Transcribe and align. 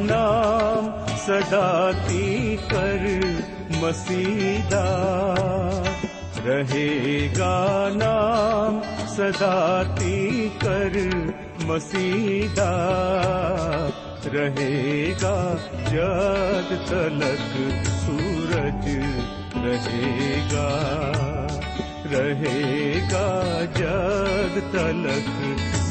नाम 0.00 1.06
सदाती 1.16 2.56
कर 2.56 3.02
मसीदा। 3.84 4.84
रहेगा 6.46 7.88
नाम 7.88 8.80
सदाती 9.06 10.48
कर 10.48 10.94
मसीदा। 11.64 12.70
रहेगा 14.26 15.54
जद 15.88 16.86
तलक 16.88 17.84
सूरज 17.86 18.84
रहेगा 19.64 20.68
रहेगा 22.06 23.28
जद 23.64 24.62
तलक 24.72 25.87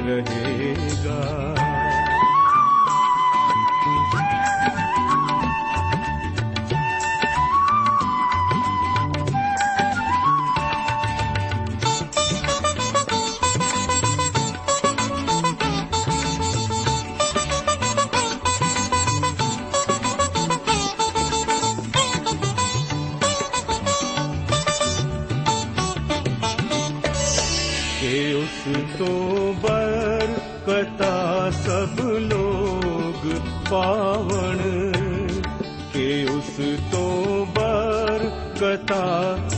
रहेगा 0.00 1.20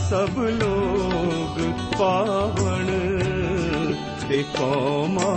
ਸਭ 0.00 0.38
ਲੋਗ 0.38 1.60
ਪਾਵਣ 1.98 2.86
ਤੇ 4.28 4.42
ਕੌਮਾ 4.58 5.34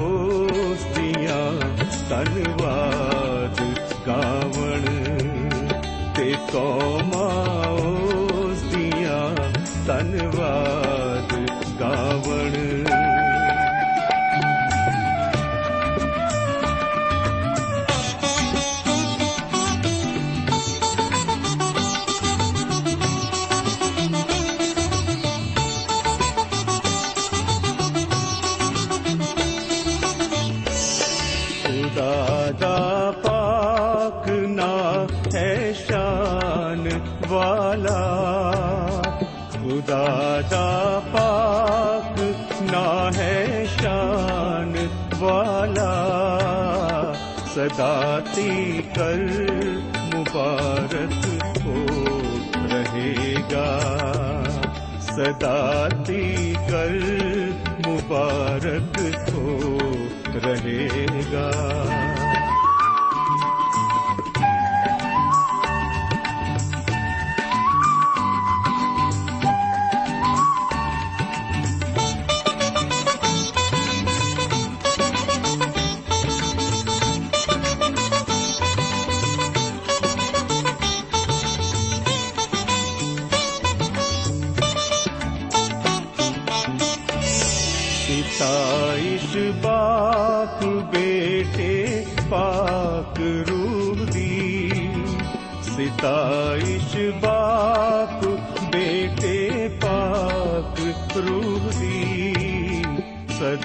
ਉਸ 0.00 0.84
ਦੀਆਂ 0.96 1.44
ਧੰਨਵਾਦ 2.08 3.60
ਗਾਵਣ 4.06 4.84
ਤੇ 6.16 6.34
ਕੌਮ 6.52 7.05
सदाती 48.35 48.81
कर 48.95 49.21
मुबारक 50.13 51.13
हो 51.63 51.75
रहेगा 52.71 53.67
सदाती 55.09 56.25
कर 56.69 56.97
मुबारक 57.87 58.99
हो 59.35 59.55
रहेगा 60.45 61.47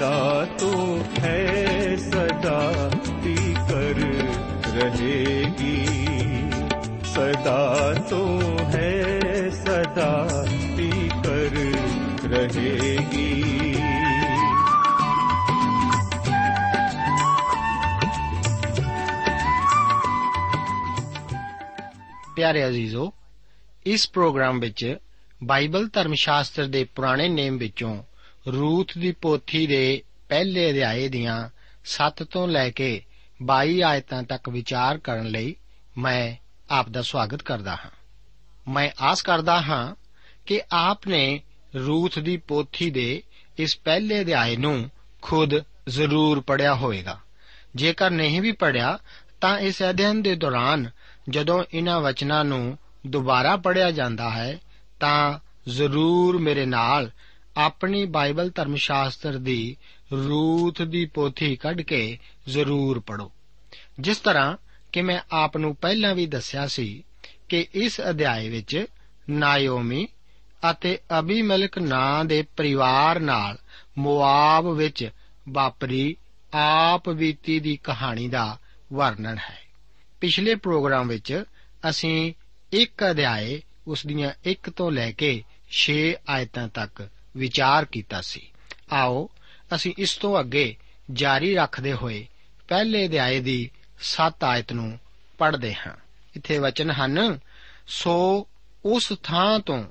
सदा 0.00 0.44
तो 0.60 0.68
है 1.20 1.96
सदा 1.96 2.60
ती 3.24 3.34
कर 3.64 3.98
रहेगी 4.76 5.74
सदा 7.06 7.58
तो 8.08 8.20
है 8.70 8.92
सदा 9.50 10.08
ती 10.78 10.88
कर 11.18 11.60
रहेगी 12.30 13.26
ਪਿਆਰੇ 22.36 22.66
ਅਜ਼ੀਜ਼ੋ 22.68 23.12
ਇਸ 23.86 24.10
ਪ੍ਰੋਗਰਾਮ 24.10 24.60
ਵਿੱਚ 24.60 24.96
ਬਾਈਬਲ 25.44 25.88
ਧਰਮ 25.92 26.14
ਸ਼ਾਸਤਰ 26.14 26.66
ਦੇ 26.66 26.84
ਪੁਰਾਣੇ 26.84 27.28
ਨੇਮ 27.28 27.56
ਵਿੱਚੋਂ 27.58 27.96
ਰੂਥ 28.47 28.91
ਦੀ 28.97 29.11
ਪੋਥੀ 29.11 29.67
ਦੇ 29.67 30.03
ਪਹਿਲੇ 30.29 30.69
ਅਧਿਆਏ 30.69 31.07
ਦੀਆਂ 31.07 31.49
7 31.85 32.23
ਤੋਂ 32.23 32.47
ਲੈ 32.47 32.69
ਕੇ 32.69 33.01
22 33.43 33.81
ਆਇਤਾਂ 33.81 34.23
ਤੱਕ 34.23 34.49
ਵਿਚਾਰ 34.49 34.97
ਕਰਨ 34.97 35.25
ਲਈ 35.25 35.55
ਮੈਂ 35.97 36.35
ਆਪ 36.69 36.89
ਦਾ 36.89 37.01
ਸਵਾਗਤ 37.01 37.41
ਕਰਦਾ 37.41 37.71
ਹਾਂ। 37.71 37.89
ਮੈਂ 38.71 38.89
ਆਸ 39.01 39.21
ਕਰਦਾ 39.21 39.61
ਹਾਂ 39.61 39.95
ਕਿ 40.45 40.61
ਆਪ 40.71 41.07
ਨੇ 41.07 41.41
ਰੂਥ 41.75 42.19
ਦੀ 42.19 42.37
ਪੋਥੀ 42.37 42.89
ਦੇ 42.89 43.23
ਇਸ 43.57 43.77
ਪਹਿਲੇ 43.77 44.21
ਅਧਿਆਏ 44.21 44.55
ਨੂੰ 44.55 44.89
ਖੁਦ 45.21 45.53
ਜ਼ਰੂਰ 45.89 46.39
ਪੜਿਆ 46.39 46.75
ਹੋਵੇਗਾ। 46.75 47.19
ਜੇਕਰ 47.75 48.11
ਨਹੀਂ 48.11 48.41
ਵੀ 48.41 48.51
ਪੜਿਆ 48.51 48.99
ਤਾਂ 49.41 49.59
ਇਸ 49.59 49.83
ਅਧਿਐਨ 49.89 50.21
ਦੇ 50.21 50.35
ਦੌਰਾਨ 50.35 50.89
ਜਦੋਂ 51.29 51.63
ਇਹਨਾਂ 51.73 52.01
ਵਚਨਾਂ 52.01 52.45
ਨੂੰ 52.45 52.77
ਦੁਬਾਰਾ 53.07 53.57
ਪੜਿਆ 53.57 53.91
ਜਾਂਦਾ 53.91 54.29
ਹੈ, 54.29 54.59
ਤਾਂ 54.99 55.39
ਜ਼ਰੂਰ 55.69 56.37
ਮੇਰੇ 56.37 56.65
ਨਾਲ 56.65 57.11
ਆਪਣੀ 57.57 58.05
ਬਾਈਬਲ 58.05 58.51
ਧਰਮ 58.55 58.75
ਸ਼ਾਸਤਰ 58.75 59.37
ਦੀ 59.37 59.77
ਰੂਥ 60.11 60.81
ਦੀ 60.81 61.05
ਪੋਥੀ 61.05 61.55
ਕੱਢ 61.55 61.81
ਕੇ 61.81 62.17
ਜ਼ਰੂਰ 62.47 62.99
ਪੜੋ 62.99 63.31
ਜਿਸ 63.99 64.17
ਤਰ੍ਹਾਂ 64.17 64.57
ਕਿ 64.91 65.01
ਮੈਂ 65.01 65.19
ਆਪ 65.31 65.57
ਨੂੰ 65.57 65.75
ਪਹਿਲਾਂ 65.75 66.15
ਵੀ 66.15 66.25
ਦੱਸਿਆ 66.25 66.67
ਸੀ 66.67 67.03
ਕਿ 67.49 67.67
ਇਸ 67.73 68.01
ਅਧਿਆਏ 68.09 68.49
ਵਿੱਚ 68.49 68.85
ਨਾਇਓਮੀ 69.29 70.07
ਅਤੇ 70.71 70.99
ਅਬੀਮਲਕ 71.19 71.77
ਨਾਂ 71.77 72.25
ਦੇ 72.25 72.41
ਪਰਿਵਾਰ 72.41 73.19
ਨਾਲ 73.19 73.57
ਮੋਆਬ 73.97 74.67
ਵਿੱਚ 74.67 75.09
ਵਾਪਰੀ 75.49 76.15
ਆਪ 76.53 77.09
ਬੀਤੀ 77.09 77.59
ਦੀ 77.59 77.77
ਕਹਾਣੀ 77.77 78.27
ਦਾ 78.27 78.59
ਵਰਣਨ 78.93 79.37
ਹੈ। 79.37 79.59
ਪਿਛਲੇ 80.21 80.55
ਪ੍ਰੋਗਰਾਮ 80.55 81.07
ਵਿੱਚ 81.07 81.43
ਅਸੀਂ 81.89 82.33
ਇੱਕ 82.71 83.09
ਅਧਿਆਏ, 83.09 83.61
ਉਸ 83.87 84.05
ਦੀਆਂ 84.05 84.31
1 84.45 84.71
ਤੋਂ 84.75 84.91
ਲੈ 84.91 85.11
ਕੇ 85.11 85.43
6 85.71 86.13
ਆਇਤਾਂ 86.29 86.67
ਤੱਕ 86.67 87.09
ਵਿਚਾਰ 87.37 87.85
ਕੀਤਾ 87.85 88.21
ਸੀ। 88.21 88.51
ਆਓ, 88.93 89.29
ਅਸੀਂ 89.75 89.93
ਇਸ 89.97 90.17
ਤੋਂ 90.17 90.39
ਅੱਗੇ 90.39 90.75
ਜਾਰੀ 91.11 91.55
ਰੱਖਦੇ 91.55 91.93
ਹੋਏ 91.93 92.27
ਪਹਿਲੇ 92.67 93.05
ਅਧਿਆਏ 93.05 93.39
ਦੀ 93.39 93.71
7 93.99 94.43
ਆਇਤ 94.43 94.73
ਨੂੰ 94.73 94.99
ਪੜ੍ਹਦੇ 95.37 95.73
ਹਾਂ। 95.73 95.95
ਇੱਥੇ 96.35 96.59
ਵਚਨ 96.59 96.91
ਹਨ, 96.91 97.39
ਸੋ 97.87 98.47
ਉਸ 98.85 99.13
ਥਾਂ 99.23 99.59
ਤੋਂ 99.59 99.83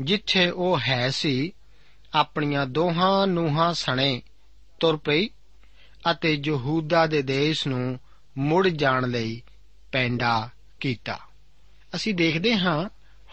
ਜਿੱਥੇ 0.00 0.50
ਉਹ 0.50 0.78
ਹੈ 0.88 1.10
ਸੀ, 1.10 1.52
ਆਪਣੀਆਂ 2.14 2.66
ਦੋਹਾਂ 2.66 3.26
ਨੂਹਾਂ 3.26 3.74
ਸਣੇ 3.74 4.22
ਤੁਰ 4.80 4.96
ਪਈ 4.96 5.28
ਅਤੇ 6.10 6.42
ਯਹੂਦਾ 6.46 7.06
ਦੇ 7.06 7.22
ਦੇਸ਼ 7.22 7.68
ਨੂੰ 7.68 8.00
ਮੁੜ 8.38 8.68
ਜਾਣ 8.68 9.08
ਲਈ 9.08 9.42
ਪੈਂਡਾ 9.92 10.50
ਕੀਤਾ। 10.80 11.18
ਅਸੀਂ 11.94 12.14
ਦੇਖਦੇ 12.14 12.58
ਹਾਂ, 12.58 12.88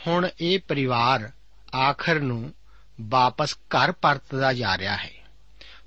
ਹੁਣ 0.07 0.27
ਇਹ 0.41 0.59
ਪਰਿਵਾਰ 0.59 1.31
ਆਖਰ 1.75 2.19
ਨੂੰ 2.19 2.53
ਵਾਪਸ 3.01 3.53
ਘਰ 3.53 3.91
ਪਰਤਦਾ 3.91 4.53
ਜਾ 4.53 4.77
ਰਿਹਾ 4.77 4.95
ਹੈ। 4.95 5.11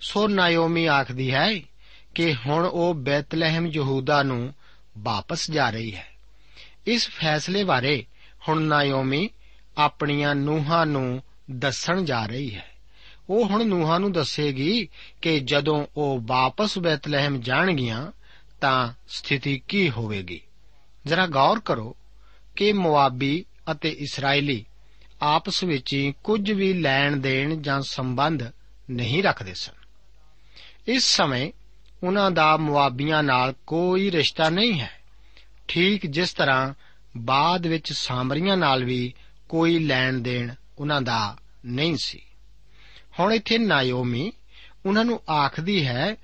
ਸੋ 0.00 0.29
ਨਾਇਓਮੀ 0.29 0.87
ਆਖਦੀ 0.87 1.35
ਹੈ 1.35 1.61
ਕਿ 2.14 2.35
ਹੁਣ 2.47 2.67
ਉਹ 2.67 2.94
ਬੈਤਲਹਿਮ 2.94 3.67
ਯਹੂਦਾ 3.67 4.23
ਨੂੰ 4.23 4.55
ਵਾਪਸ 4.99 5.50
ਜਾ 5.50 5.70
ਰਹੀ 5.70 5.94
ਹੈ। 5.94 6.06
ਇਸ 6.87 7.08
ਫੈਸਲੇ 7.08 7.64
ਬਾਰੇ 7.64 8.06
ਹੁਣ 8.49 8.62
ਨਾਇਓਮੀ 8.62 9.31
ਆਪਣੀਆਂ 9.79 10.35
ਨੂਹਾਂ 10.35 10.87
ਨੂੰ 10.87 11.23
ਦੱਸਣ 11.50 12.05
ਜਾ 12.05 12.26
ਰਹੀ 12.26 12.55
ਹੈ। 12.55 12.70
ਉਹ 13.31 13.47
ਹੁਣ 13.47 13.67
ਨੂਹਾਂ 13.67 14.00
ਨੂੰ 14.00 14.12
ਦੱਸੇਗੀ 14.12 14.88
ਕਿ 15.23 15.41
ਜਦੋਂ 15.41 15.87
ਉਹ 15.97 16.20
ਵਾਪਸ 16.23 16.79
ਬੈਤਲਹਿਮ 16.79 17.41
ਜਾਣਗੀਆਂ 17.41 18.12
ਤਾਂ 18.61 18.93
ਸਥਿਤੀ 19.09 19.62
ਕੀ 19.69 19.91
ਹੋਵੇਗੀ। 19.91 20.41
ਜਰਾ 21.06 21.26
ਗੌਰ 21.26 21.61
ਕਰੋ 21.61 21.97
ਕਿ 22.56 22.73
ਮੁਆਬੀ 22.73 23.44
ਅਤੇ 23.70 23.91
ਇਸرائیਲੀ 23.91 24.64
ਆਪਸ 25.23 25.65
ਵਿੱਚ 25.65 26.13
ਕੁਝ 26.25 26.53
ਵੀ 26.53 26.73
ਲੈਣ 26.73 27.17
ਦੇਣ 27.17 27.63
ਜਾਂ 27.63 27.81
ਸੰਬੰਧ 27.83 28.43
ਨਹੀਂ 28.91 29.23
ਰੱਖਦੇ 29.23 29.55
ਸਨ। 29.55 29.73
ਇਸ 30.89 31.17
ਸਮੇਂ 31.17 31.53
ਉਹਨਾਂ 32.05 32.31
ਦਾ 32.31 32.57
ਮੁਆਬੀਆਂ 32.57 33.23
ਨਾਲ 33.23 33.55
ਕੋਈ 33.67 34.11
ਰਿਸ਼ਤਾ 34.11 34.49
ਨਹੀਂ 34.51 34.81
ਹੈ। 34.81 34.91
ਠੀਕ 35.69 36.07
ਜਿਸ 36.07 36.35
ਤਰ੍ਹਾਂ 36.35 36.75
ਬਾਅਦ 37.17 37.67
ਵਿੱਚ 37.67 37.93
ਸਾਮਰੀਆਂ 37.93 38.57
ਨਾਲ 38.57 38.85
ਵੀ 38.85 39.15
ਕੋਈ 39.49 39.79
ਲੈਣ 39.79 40.19
ਦੇਣ 40.19 40.55
ਉਹਨਾਂ 40.79 41.03
ਦਾ 41.03 41.37
ਨਹੀਂ 41.67 41.97
ਸੀ। 41.97 42.23
ਹੁਣ 43.21 43.33
ਇੱਥੇ 43.33 43.59
ਨਾਇਓਮੀ 43.59 44.33
ਉਹਨਾਂ 44.87 45.05
ਨੂੰ 45.05 45.21
ਆਖਦੀ 45.31 45.87
ਹੈ, 45.87 46.17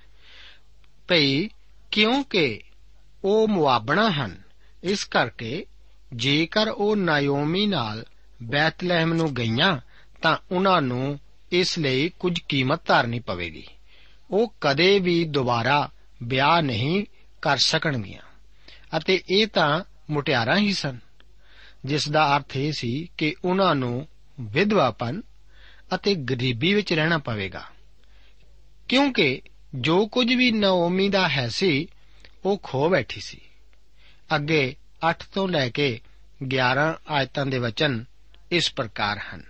ਭਈ 1.09 1.49
ਕਿਉਂਕਿ 1.91 2.61
ਉਹ 3.25 3.49
ਮੁਆਬਣਾ 3.49 4.11
ਹਨ, 4.11 4.43
ਇਸ 4.83 5.05
ਕਰਕੇ 5.05 5.67
ਜੇਕਰ 6.13 6.69
ਉਹ 6.69 6.97
ਨਾਇਓਮੀ 6.97 7.67
ਨਾਲ 7.67 8.05
ਬੈਤਲਹਿਮ 8.43 9.15
ਨੂੰ 9.15 9.35
ਗਈਆਂ 9.35 9.79
ਤਾਂ 10.23 10.37
ਉਹਨਾਂ 10.51 10.83
ਨੂੰ 10.83 11.21
ਇਸ 11.53 11.79
ਲਈ 11.79 12.11
ਕੁਝ 12.19 12.41
ਕੀਮਤ 12.49 12.87
ਧਾਰਨੀ 12.87 13.21
ਪਵੇਗੀ। 13.21 13.67
ਉਹ 14.31 14.55
ਕਦੇ 14.61 14.99
ਵੀ 14.99 15.25
ਦੁਬਾਰਾ 15.25 15.91
ਵਿਆਹ 16.23 16.63
ਨਹੀਂ 16.63 17.05
ਕਰ 17.43 17.57
ਸਕਣਗੀਆਂ। 17.57 18.23
ਅਤੇ 18.97 19.23
ਇਹ 19.31 19.47
ਤਾਂ 19.47 19.85
ਮੁਟਿਆਰਾਂ 20.11 20.57
ਹੀ 20.57 20.73
ਸਨ, 20.73 20.99
ਜਿਸ 21.85 22.09
ਦਾ 22.09 22.37
ਅਰਥ 22.37 22.57
ਇਹ 22.57 22.73
ਸੀ 22.73 23.09
ਕਿ 23.19 23.35
ਉਹਨਾਂ 23.45 23.75
ਨੂੰ 23.75 24.09
ਵਿਧਵਾਪਨ 24.41 25.23
ਅਤੇ 25.95 26.15
ਗਰੀਬੀ 26.15 26.75
ਵਿੱਚ 26.75 26.93
ਰਹਿਣਾ 26.93 27.19
ਪਵੇਗਾ। 27.19 27.65
ਕਿਉਂਕਿ 28.89 29.43
ਜੋ 29.75 30.07
ਕੁਝ 30.07 30.35
ਵੀ 30.35 30.51
ਨਾਓਮੀ 30.51 31.09
ਦਾ 31.09 31.29
ਹੈ 31.29 31.49
ਸੀ, 31.49 31.89
ਉਹ 32.45 32.61
ਖੋ 32.63 32.89
ਬੈਠੀ 32.89 33.21
ਸੀ। 33.21 33.41
ਅੱਗੇ 34.35 34.77
8 35.03 35.23
ਤੋਂ 35.35 35.49
ਲੈ 35.49 35.69
ਕੇ 35.69 36.01
11 36.49 37.01
ਆਇਤਾਂ 37.09 37.47
ਦੇ 37.47 37.59
ਵਚਨ 37.59 38.05
ਇਸ 38.53 38.73
ਪ੍ਰਕਾਰ 38.73 39.19
ਹਨ। 39.19 39.43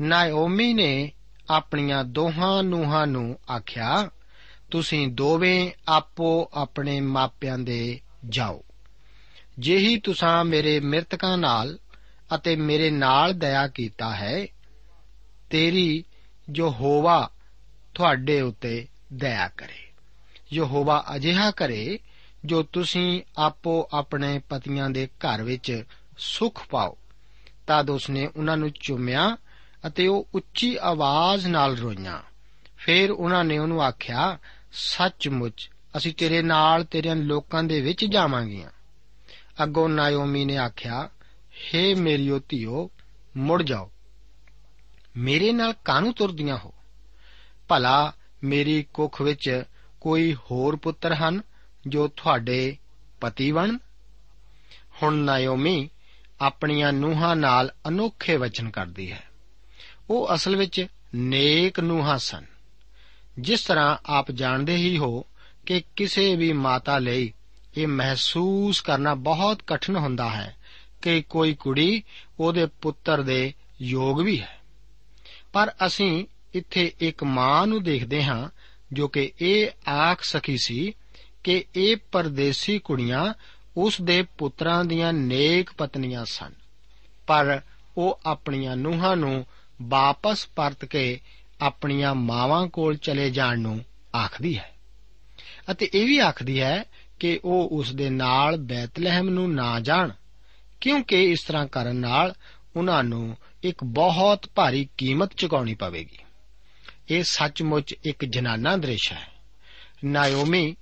ਨਾਓਮੀ 0.00 0.74
ਨੇ 0.74 1.12
ਆਪਣੀਆਂ 1.50 2.04
ਦੋਹਾਂ 2.04 2.62
ਨੂਹਾਂ 2.62 3.06
ਨੂੰ 3.06 3.38
ਆਖਿਆ, 3.50 4.10
ਤੁਸੀਂ 4.70 5.08
ਦੋਵੇਂ 5.08 5.72
ਆਪੋ 5.88 6.50
ਆਪਣੇ 6.54 7.00
ਮਾਪਿਆਂ 7.00 7.58
ਦੇ 7.58 8.00
ਜਾਓ। 8.28 8.64
ਜਿਹੀ 9.58 9.96
ਤੁਸੀਂ 9.96 10.44
ਮੇਰੇ 10.44 10.80
ਮਿਰਤਕਾਂ 10.80 11.38
ਨਾਲ 11.38 11.78
ਅਤੇ 12.34 12.56
ਮੇਰੇ 12.56 12.90
ਨਾਲ 12.90 13.32
ਦਇਆ 13.32 13.68
ਕੀਤਾ 13.68 14.14
ਹੈ, 14.14 14.46
ਤੇਰੀ 15.50 16.04
ਜੋ 16.50 16.70
ਹੋਵਾ 16.70 17.30
ਤੁਹਾਡੇ 17.94 18.40
ਉੱਤੇ 18.40 18.88
ਦਇਆ 19.12 19.48
ਕਰੇ। 19.48 19.92
ਯਹੋਵਾ 20.52 21.04
ਅਜਿਹਾ 21.16 21.50
ਕਰੇ 21.50 21.98
ਜੋ 22.44 22.62
ਤੁਸੀਂ 22.62 23.22
ਆਪੋ 23.38 23.88
ਆਪਣੇ 23.92 24.38
ਪਤੀਆਂ 24.38 24.90
ਦੇ 24.90 25.06
ਘਰ 25.06 25.42
ਵਿੱਚ 25.42 25.84
ਸੁਖ 26.18 26.66
ਪਾਓ। 26.66 26.98
ਤਦ 27.66 27.90
ਉਸਨੇ 27.90 28.26
ਉਹਨਾਂ 28.36 28.56
ਨੂੰ 28.56 28.70
ਚੁੰਮਿਆ 28.70 29.36
ਅਤੇ 29.86 30.06
ਉਹ 30.06 30.28
ਉੱਚੀ 30.34 30.76
ਆਵਾਜ਼ 30.80 31.46
ਨਾਲ 31.46 31.76
ਰੋਈਆਂ। 31.76 32.22
ਫਿਰ 32.76 33.10
ਉਹਨਾਂ 33.10 33.44
ਨੇ 33.44 33.58
ਉਹਨੂੰ 33.58 33.82
ਆਖਿਆ, 33.82 34.38
ਸੱਚਮੁੱਚ, 34.72 35.70
ਅਸੀਂ 35.96 36.14
ਤੇਰੇ 36.14 36.42
ਨਾਲ 36.42 36.84
ਤੇਰੇ 36.84 37.14
ਲੋਕਾਂ 37.14 37.64
ਦੇ 37.64 37.80
ਵਿੱਚ 37.80 38.04
ਜਾਵਾਂਗੀਆਂ। 38.04 38.70
ਅੱਗੋਂ 39.62 39.88
ਨਾਇਓਮੀ 39.88 40.44
ਨੇ 40.44 40.56
ਆਖਿਆ, 40.56 41.08
ਹੇ 41.74 41.94
ਮੇਰੀਓ 41.94 42.38
ਧੀਓ, 42.48 42.90
ਮੁੜ 43.36 43.62
ਜਾਓ। 43.62 43.90
ਮੇਰੇ 45.16 45.52
ਨਾਲ 45.52 45.74
ਕਾਹਨੂੰ 45.84 46.14
ਤੁਰਦੀਆਂ 46.14 46.58
ਹੋ? 46.58 46.74
ਭਲਾ 47.68 48.12
ਮੇਰੀ 48.44 48.86
ਕੁੱਖ 48.94 49.22
ਵਿੱਚ 49.22 49.62
ਕੋਈ 50.00 50.34
ਹੋਰ 50.34 50.76
ਪੁੱਤਰ 50.76 51.14
ਹਨ 51.14 51.42
ਜੋ 51.86 52.08
ਤੁਹਾਡੇ 52.08 52.76
ਪਤੀ 53.20 53.52
ਬਣ? 53.52 53.76
ਹੁਣ 55.02 55.14
ਨਾਇਓਮੀ 55.14 55.90
ਆਪਣੀਆਂ 56.40 56.92
ਨੂਹਾਂ 56.92 57.36
ਨਾਲ 57.36 57.72
ਅਨੋਖੇ 57.88 58.36
ਵਚਨ 58.36 58.70
ਕਰਦੀ 58.70 59.12
ਹੈ। 59.12 59.22
ਉਹ 60.10 60.34
ਅਸਲ 60.34 60.56
ਵਿੱਚ 60.56 60.86
ਨੇਕ 61.14 61.80
ਨੂਹਾਂ 61.80 62.18
ਸਨ। 62.18 62.44
ਜਿਸ 63.38 63.64
ਤਰ੍ਹਾਂ 63.64 63.96
ਆਪ 64.06 64.30
ਜਾਣਦੇ 64.30 64.76
ਹੀ 64.76 64.98
ਹੋ 64.98 65.26
ਕਿ 65.66 65.82
ਕਿਸੇ 65.96 66.36
ਵੀ 66.36 66.52
ਮਾਤਾ 66.52 66.98
ਲਈ 66.98 67.32
ਇਹ 67.76 67.86
ਮਹਿਸੂਸ 67.86 68.80
ਕਰਨਾ 68.80 69.14
ਬਹੁਤ 69.14 69.62
ਕਠਿਨ 69.66 69.96
ਹੁੰਦਾ 69.96 70.30
ਹੈ 70.30 70.56
ਕਿ 71.02 71.22
ਕੋਈ 71.22 71.54
ਕੁੜੀ 71.54 72.02
ਉਹਦੇ 72.40 72.66
ਪੁੱਤਰ 72.66 73.22
ਦੇ 73.22 73.52
ਯੋਗ 73.82 74.20
ਵੀ 74.20 74.40
ਹੈ। 74.40 74.60
ਪਰ 75.52 75.72
ਅਸੀਂ 75.86 76.26
ਇੱਥੇ 76.54 76.92
ਇੱਕ 77.00 77.24
ਮਾਂ 77.24 77.66
ਨੂੰ 77.66 77.82
ਦੇਖਦੇ 77.82 78.24
ਹਾਂ 78.24 78.48
ਜੋ 78.92 79.08
ਕਿ 79.08 79.32
ਇਹ 79.40 79.70
ਆਖ 79.90 80.22
ਸਕੀ 80.22 80.56
ਸੀ 80.58 80.92
ਕਿ 81.44 81.64
ਇਹ 81.76 81.96
ਪਰਦੇਸੀ 82.12 82.78
ਕੁੜੀਆਂ 82.78 83.34
ਉਸ 83.76 84.00
ਦੇ 84.00 84.22
ਪੁੱਤਰਾਂ 84.22 84.84
ਦੀਆਂ 84.84 85.12
ਨੇਕ 85.12 85.70
ਪਤਨੀਆਂ 85.72 86.24
ਸਨ। 86.24 86.52
ਪਰ 87.26 87.60
ਉਹ 87.96 88.20
ਆਪਣੀਆਂ 88.26 88.76
ਨੂੰਹਾਂ 88.76 89.16
ਨੂੰ 89.16 89.46
ਵਾਪਸ 89.82 90.48
ਪਰਤ 90.56 90.84
ਕੇ 90.84 91.20
ਆਪਣੀਆਂ 91.60 92.14
ਮਾਵਾਂ 92.14 92.66
ਕੋਲ 92.66 92.96
ਚਲੇ 92.96 93.30
ਜਾਣ 93.30 93.60
ਨੂੰ 93.60 93.84
ਆਖਦੀ 94.16 94.58
ਹੈ। 94.58 94.74
ਅਤੇ 95.70 95.90
ਇਹ 95.94 96.06
ਵੀ 96.06 96.18
ਆਖਦੀ 96.18 96.60
ਹੈ 96.60 96.84
ਕਿ 97.20 97.40
ਉਹ 97.44 97.68
ਉਸ 97.72 97.94
ਦੇ 97.94 98.10
ਨਾਲ 98.10 98.56
ਬੈਤਲਹਿਮ 98.56 99.30
ਨੂੰ 99.30 99.54
ਨਾ 99.54 99.80
ਜਾਣ, 99.80 100.10
ਕਿਉਂਕਿ 100.80 101.24
ਇਸ 101.24 101.42
ਤਰ੍ਹਾਂ 101.42 101.66
ਕਰਨ 101.66 101.96
ਨਾਲ 101.96 102.34
ਉਹਨਾਂ 102.76 103.04
ਨੂੰ 103.04 103.36
ਇੱਕ 103.62 103.84
ਬਹੁਤ 103.84 104.50
ਭਾਰੀ 104.54 104.88
ਕੀਮਤ 104.98 105.34
ਚੁਕਾਉਣੀ 105.36 105.74
ਪਵੇਗੀ। 105.74 106.18
ਇਹ 107.10 107.22
ਸੱਚਮੁੱਚ 107.22 107.94
ਇੱਕ 108.04 108.24
ਜਨਾਨਾ 108.24 108.76
ਦ੍ਰਿਸ਼ 108.76 109.12
ਹੈ। 109.12 109.28
ਨਾਇਓਮੀ 110.04 110.76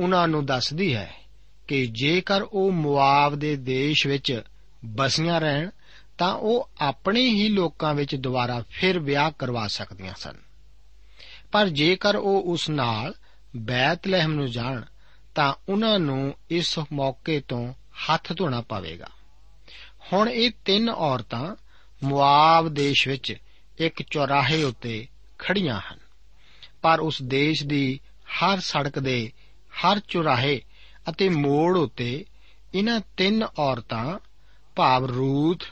ਉਹਨਾਂ 0.00 0.28
ਨੂੰ 0.28 0.46
ਦੱਸਦੀ 0.46 0.94
ਹੈ 0.94 1.23
ਕਿ 1.68 1.86
ਜੇਕਰ 1.86 2.42
ਉਹ 2.42 2.72
ਮੁਆਬ 2.72 3.36
ਦੇ 3.36 3.56
ਦੇਸ਼ 3.56 4.06
ਵਿੱਚ 4.06 4.42
ਬਸੀਆਂ 4.84 5.40
ਰਹਿਣ, 5.40 5.70
ਤਾਂ 6.18 6.34
ਉਹ 6.34 6.70
ਆਪਣੇ 6.80 7.20
ਹੀ 7.20 7.48
ਲੋਕਾਂ 7.48 7.94
ਵਿੱਚ 7.94 8.16
ਦੁਬਾਰਾ 8.16 8.64
ਫਿਰ 8.68 8.98
ਵਿਆਹ 8.98 9.30
ਕਰਵਾ 9.38 9.66
ਸਕਦੀਆਂ 9.66 10.14
ਸਨ। 10.16 10.36
ਪਰ 11.52 11.68
ਜੇਕਰ 11.68 12.16
ਉਹ 12.16 12.42
ਉਸ 12.42 12.70
ਨਾਲ 12.70 13.14
ਬੈਤਲਹਿਮ 13.56 14.32
ਨੂੰ 14.32 14.50
ਜਾਣ, 14.50 14.82
ਤਾਂ 15.34 15.54
ਉਹਨਾਂ 15.68 15.98
ਨੂੰ 15.98 16.34
ਇਸ 16.50 16.78
ਮੌਕੇ 16.92 17.40
ਤੋਂ 17.40 17.74
ਹੱਥ 17.74 18.36
ਧੋਣਾ 18.36 18.60
ਪਵੇਗਾ। 18.60 19.06
ਹੁਣ 20.12 20.28
ਇਹ 20.28 20.50
ਤਿੰਨ 20.64 20.90
ਔਰਤਾਂ 20.90 21.56
ਮੁਆਬ 22.02 22.68
ਦੇਸ਼ 22.68 23.08
ਵਿੱਚ 23.08 23.36
ਇੱਕ 23.78 24.02
ਚੌਰਾਹੇ 24.02 24.64
ਉੱਤੇ 24.64 25.06
ਖੜੀਆਂ 25.38 25.80
ਹਨ। 25.80 25.98
ਪਰ 26.82 27.00
ਉਸ 27.00 27.22
ਦੇਸ਼ 27.22 27.64
ਦੀ 27.64 28.00
ਹਰ 28.24 28.60
ਸੜਕ 28.60 28.98
ਦੇ 28.98 29.32
ਹਰ 29.74 30.00
ਚੁਰਾਹੇ 30.08 30.62
ਅਤੇ 31.08 31.28
ਮੋੜ 31.28 31.78
ਉੱਤੇ 31.78 32.24
ਇਹਨਾਂ 32.74 33.00
ਤਿੰਨ 33.16 33.46
ਔਰਤਾਂ, 33.58 34.18
ਭਾਵ 34.76 35.04
ਰੂਥ, 35.04 35.64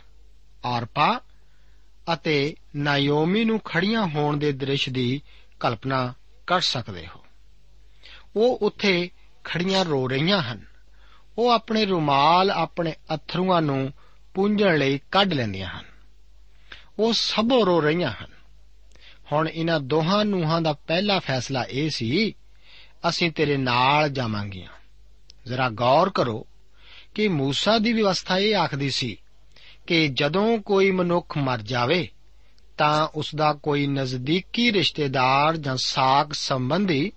ਆਰਪਾ 0.65 1.21
ਅਤੇ 2.12 2.55
ਨਾਇਓਮੀ 2.77 3.45
ਨੂੰ 3.45 3.61
ਖੜੀਆਂ 3.61 4.07
ਹੋਣ 4.07 4.37
ਦੇ 4.37 4.53
ਦ੍ਰਿਸ਼ 4.53 4.89
ਦੀ 4.89 5.23
ਕਲਪਨਾ 5.61 6.15
ਕਰ 6.47 6.61
ਸਕਦੇ 6.61 7.07
ਹੋ। 7.07 7.25
ਉਹ 8.37 8.59
ਉੱਥੇ 8.62 9.11
ਖੜੀਆਂ 9.45 9.85
ਰੋ 9.85 10.09
ਰਹੀਆਂ 10.09 10.43
ਹਨ। 10.43 10.65
ਉਹ 11.39 11.51
ਆਪਣੇ 11.51 11.85
ਰੁਮਾਲ 11.85 12.51
ਆਪਣੇ 12.51 12.95
ਅਥਰੂਆਂ 13.15 13.62
ਨੂੰ 13.62 13.93
ਪੂੰਝਣ 14.35 14.79
ਲਈ 14.79 15.01
ਕੱਢ 15.11 15.33
ਲੈਂਦੀਆਂ 15.33 15.69
ਹਨ। 15.69 15.85
ਉਹ 16.99 17.12
ਸਭੋ 17.12 17.67
ਰੋ 17.67 17.81
ਰਹੀਆਂ 17.81 18.11
ਹਨ। 18.11 18.31
ਹੁਣ 19.33 19.49
ਇਹਨਾਂ 19.49 19.81
ਦੋਹਾਂ 19.81 20.25
ਨੂੰਹਾਂ 20.25 20.61
ਦਾ 20.61 20.73
ਪਹਿਲਾ 20.73 21.19
ਫੈਸਲਾ 21.19 21.65
ਇਹ 21.65 21.91
ਸੀ, 21.91 22.35
ਅਸੀਂ 23.09 23.31
ਤੇਰੇ 23.31 23.57
ਨਾਲ 23.57 24.09
ਜਾਵਾਂਗੀਆਂ। 24.09 24.82
ਜ਼ਰਾ 25.48 25.70
ਗੌਰ 25.70 26.10
ਕਰੋ 26.10 26.48
ਕਿ 27.16 27.27
موسی 27.27 27.80
ਦੀ 27.80 27.94
ਵਿਵਸਥਾ 27.94 28.38
ਇਹ 28.38 28.56
ਆਖਦੀ 28.56 28.89
ਸੀ 28.89 29.18
ਕਿ 29.88 30.08
ਜਦੋਂ 30.08 30.58
ਕੋਈ 30.58 30.92
ਮਨੁੱਖ 30.92 31.38
ਮਰ 31.38 31.62
ਜਾਵੇ 31.62 32.08
ਤਾਂ 32.77 33.08
ਉਸ 33.08 33.36
ਦਾ 33.36 33.54
ਕੋਈ 33.54 33.88
ਨਜ਼ਦੀਕੀ 33.88 34.72
ਰਿਸ਼ਤੇਦਾਰ 34.72 35.58
ਜਾਂ 35.58 35.77
ਸਾਕ 35.77 36.34
ਸੰਬੰਧੀ 36.34 37.12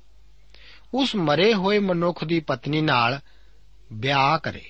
ਉਸ 0.95 1.17
ਮਰੇ 1.17 1.55
ਹੋਏ 1.55 1.79
ਮਨੁੱਖ 1.79 2.25
ਦੀ 2.25 2.41
ਪਤਨੀ 2.41 2.81
ਨਾਲ 2.81 3.21
ਵਿਆਹ 3.93 4.39
ਕਰੇ 4.39 4.65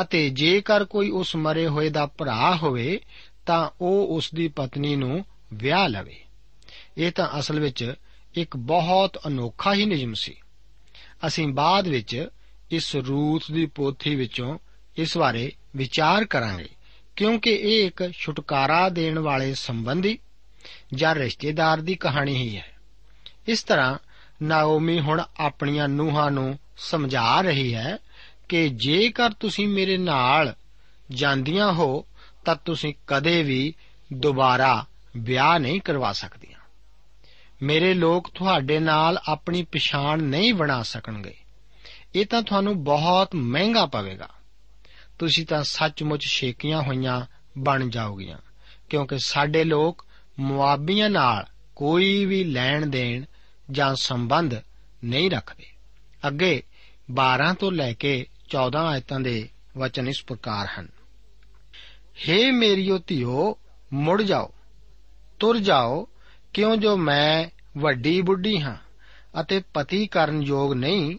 ਅਤੇ 0.00 0.30
ਜੇਕਰ 0.30 0.84
ਕੋਈ 0.84 1.10
ਉਸ 1.10 1.36
ਮਰੇ 1.36 1.66
ਹੋਏ 1.66 1.88
ਦਾ 1.88 2.06
ਭਰਾ 2.06 2.56
ਹੋਵੇ 2.56 3.00
ਤਾਂ 3.46 3.70
ਉਹ 3.80 4.16
ਉਸ 4.16 4.34
ਦੀ 4.34 4.48
ਪਤਨੀ 4.48 4.96
ਨੂੰ 4.96 5.24
ਵਿਆਹ 5.54 5.88
ਲਵੇ 5.88 6.20
ਇਹ 6.98 7.12
ਤਾਂ 7.12 7.38
ਅਸਲ 7.38 7.60
ਵਿੱਚ 7.60 7.94
ਇੱਕ 8.34 8.56
ਬਹੁਤ 8.56 9.20
ਅਨੋਖਾ 9.26 9.74
ਹੀ 9.74 9.84
ਨਿਯਮ 9.84 10.14
ਸੀ 10.14 10.36
ਅਸੀਂ 11.26 11.48
ਬਾਅਦ 11.48 11.88
ਵਿੱਚ 11.88 12.28
ਇਸ 12.71 12.95
ਰੂਥ 12.95 13.51
ਦੀ 13.51 13.65
ਪੋਥੀ 13.65 14.15
ਵਿੱਚੋਂ 14.15 14.57
ਇਸ 14.97 15.17
ਬਾਰੇ 15.17 15.51
ਵਿਚਾਰ 15.75 16.25
ਕਰਾਂਗੇ, 16.25 16.69
ਕਿਉਂਕਿ 17.15 17.51
ਇਹ 17.51 17.87
ਇੱਕ 17.87 18.11
ਛੁਟਕਾਰਾ 18.11 18.89
ਦੇਣ 18.89 19.19
ਵਾਲੇ 19.19 19.53
ਸੰਬੰਧੀ 19.53 20.19
ਜਾਂ 20.93 21.15
ਰਿਸ਼ਤੇਦਾਰ 21.15 21.81
ਦੀ 21.81 21.95
ਕਹਾਣੀ 21.95 22.35
ਹੀ 22.35 22.57
ਹੈ। 22.57 22.75
ਇਸ 23.47 23.63
ਤਰ੍ਹਾਂ 23.63 23.97
ਨਾਓਮੀ 24.41 24.99
ਹੁਣ 24.99 25.23
ਆਪਣੀਆਂ 25.39 25.87
ਨੂੰਹਾਂ 25.87 26.31
ਨੂੰ 26.31 26.59
ਸਮਝਾ 26.77 27.41
ਰਹੀ 27.41 27.75
ਹੈ 27.75 27.97
ਕਿ 28.49 28.69
ਜੇਕਰ 28.69 29.29
ਤੁਸੀਂ 29.29 29.67
ਮੇਰੇ 29.67 29.97
ਨਾਲ 29.97 30.55
ਜਾਂਦੀਆਂ 31.11 31.73
ਹੋ, 31.73 32.05
ਤਾਂ 32.45 32.55
ਤੁਸੀਂ 32.55 32.93
ਕਦੇ 33.07 33.43
ਵੀ 33.43 33.73
ਦੁਬਾਰਾ 34.13 34.85
ਵਿਆਹ 35.17 35.59
ਨਹੀਂ 35.59 35.81
ਕਰਵਾ 35.81 36.13
ਸਕਦੀਆਂ। 36.13 36.59
ਮੇਰੇ 37.61 37.93
ਲੋਕ 37.93 38.29
ਤੁਹਾਡੇ 38.29 38.79
ਨਾਲ 38.79 39.19
ਆਪਣੀ 39.27 39.63
ਪਛਾਣ 39.63 40.23
ਨਹੀਂ 40.23 40.53
ਬਣਾ 40.53 40.83
ਸਕਣਗੇ। 40.83 41.33
ਇਹ 42.15 42.25
ਤਾਂ 42.25 42.41
ਤੁਹਾਨੂੰ 42.41 42.83
ਬਹੁਤ 42.83 43.35
ਮਹਿੰਗਾ 43.35 43.85
ਪਵੇਗਾ। 43.85 44.29
ਤੁਸੀਂ 45.19 45.45
ਤਾਂ 45.45 45.63
ਸੱਚਮੁੱਚ 45.63 46.23
ਛੇਕੀਆਂ 46.23 46.81
ਹੋਈਆਂ 46.81 47.25
ਬਣ 47.57 47.89
ਜਾਓਗੀਆਂ, 47.89 48.37
ਕਿਉਂਕਿ 48.89 49.17
ਸਾਡੇ 49.19 49.63
ਲੋਕ 49.63 50.05
ਮੁਆਬੀਆਂ 50.39 51.09
ਨਾਲ 51.09 51.45
ਕੋਈ 51.75 52.25
ਵੀ 52.25 52.43
ਲੈਣ 52.43 52.85
ਦੇਣ 52.85 53.25
ਜਾਂ 53.71 53.95
ਸੰਬੰਧ 53.95 54.55
ਨਹੀਂ 55.03 55.31
ਰੱਖਦੇ। 55.31 55.65
ਅੱਗੇ 56.27 56.63
12 57.11 57.53
ਤੋਂ 57.53 57.71
ਲੈ 57.71 57.93
ਕੇ 57.93 58.27
14 58.49 58.79
ਆਇਤਾਂ 58.79 59.19
ਦੇ 59.19 59.49
ਵਚਨ 59.77 60.07
ਇਸ 60.07 60.23
ਪ੍ਰਕਾਰ 60.27 60.67
ਹਨ। 60.79 60.87
ਹੇ 62.29 62.51
ਮੇਰੀਓ 62.51 62.97
ਧਿਓ, 62.97 63.57
ਮੁੜ 63.93 64.21
ਜਾਓ। 64.21 64.53
ਤੁਰ 65.39 65.57
ਜਾਓ, 65.57 66.07
ਕਿਉਂ 66.53 66.77
ਜੋ 66.77 66.97
ਮੈਂ 66.97 67.47
ਵੱਡੀ 67.77 68.21
ਬੁੱਢੀ 68.21 68.61
ਹਾਂ 68.61 68.75
ਅਤੇ 69.41 69.61
ਪਤੀ 69.73 70.07
ਕਰਨ 70.07 70.43
ਯੋਗ 70.43 70.73
ਨਹੀਂ 70.73 71.17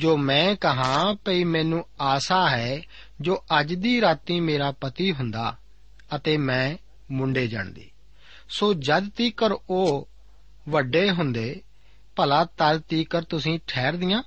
ਜੋ 0.00 0.16
ਮੈਂ 0.16 0.56
ਕਹਾ, 0.56 1.14
ਭਈ 1.14 1.44
ਮੈਨੂੰ 1.44 1.86
ਆਸਾ 2.00 2.50
ਹੈ, 2.50 2.82
ਜੋ 3.20 3.44
ਅੱਜ 3.60 3.74
ਦੀ 3.74 4.00
ਰਾਤੀ 4.00 4.40
ਮੇਰਾ 4.40 4.72
ਪਤੀ 4.72 5.12
ਹੁੰਦਾ 5.12 5.56
ਅਤੇ 6.16 6.36
ਮੈਂ 6.36 6.76
ਮੁੰਡੇ 7.10 7.46
ਜਣਦੀ। 7.46 7.90
ਸੋ 8.48 8.74
ਜਦ 8.74 9.08
ਤੀਕਰ 9.08 9.52
ਉਹ 9.52 10.08
ਵੱਡੇ 10.68 11.10
ਹੁੰਦੇ, 11.10 11.62
ਭਲਾ 12.16 12.44
ਤਦ 12.44 12.80
ਤੀਕਰ 12.80 13.22
ਤੁਸੀਂ 13.22 13.60
ਠਹਿਰਦੀਆਂ 13.66 14.22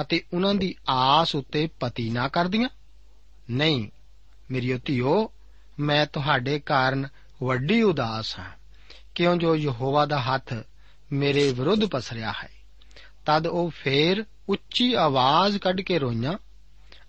ਅਤੇ 0.00 0.22
ਉਹਨਾਂ 0.34 0.54
ਦੀ 0.54 0.74
ਆਸ 0.88 1.34
ਉੱਤੇ 1.34 1.68
ਪਤੀ 1.80 2.10
ਨਾ 2.10 2.28
ਕਰਦੀਆਂ? 2.28 2.68
ਨਹੀਂ, 3.50 3.90
ਮੇਰੀਓ 4.50 4.78
ਧੀਓ, 4.84 5.32
ਮੈਂ 5.80 6.06
ਤੁਹਾਡੇ 6.06 6.58
ਕਾਰਨ 6.58 7.08
ਵੱਡੀ 7.42 7.82
ਉਦਾਸ 7.82 8.38
ਹਾਂ। 8.38 8.50
ਕਿਉਂ 9.14 9.36
ਜੋ 9.36 9.56
ਯਹੋਵਾ 9.56 10.06
ਦਾ 10.06 10.20
ਹੱਥ 10.20 10.54
ਮੇਰੇ 11.12 11.52
ਵਿਰੁੱਧ 11.52 11.84
ਪਸਰਿਆ 11.84 12.32
ਹੈ? 12.44 12.53
ਤਦ 13.26 13.46
ਉਹ 13.46 13.70
ਫੇਰ 13.70 14.24
ਉੱਚੀ 14.48 14.94
ਆਵਾਜ਼ 14.94 15.58
ਕੱਢ 15.58 15.80
ਕੇ 15.80 15.98
ਰੋਈਆਂ 15.98 16.32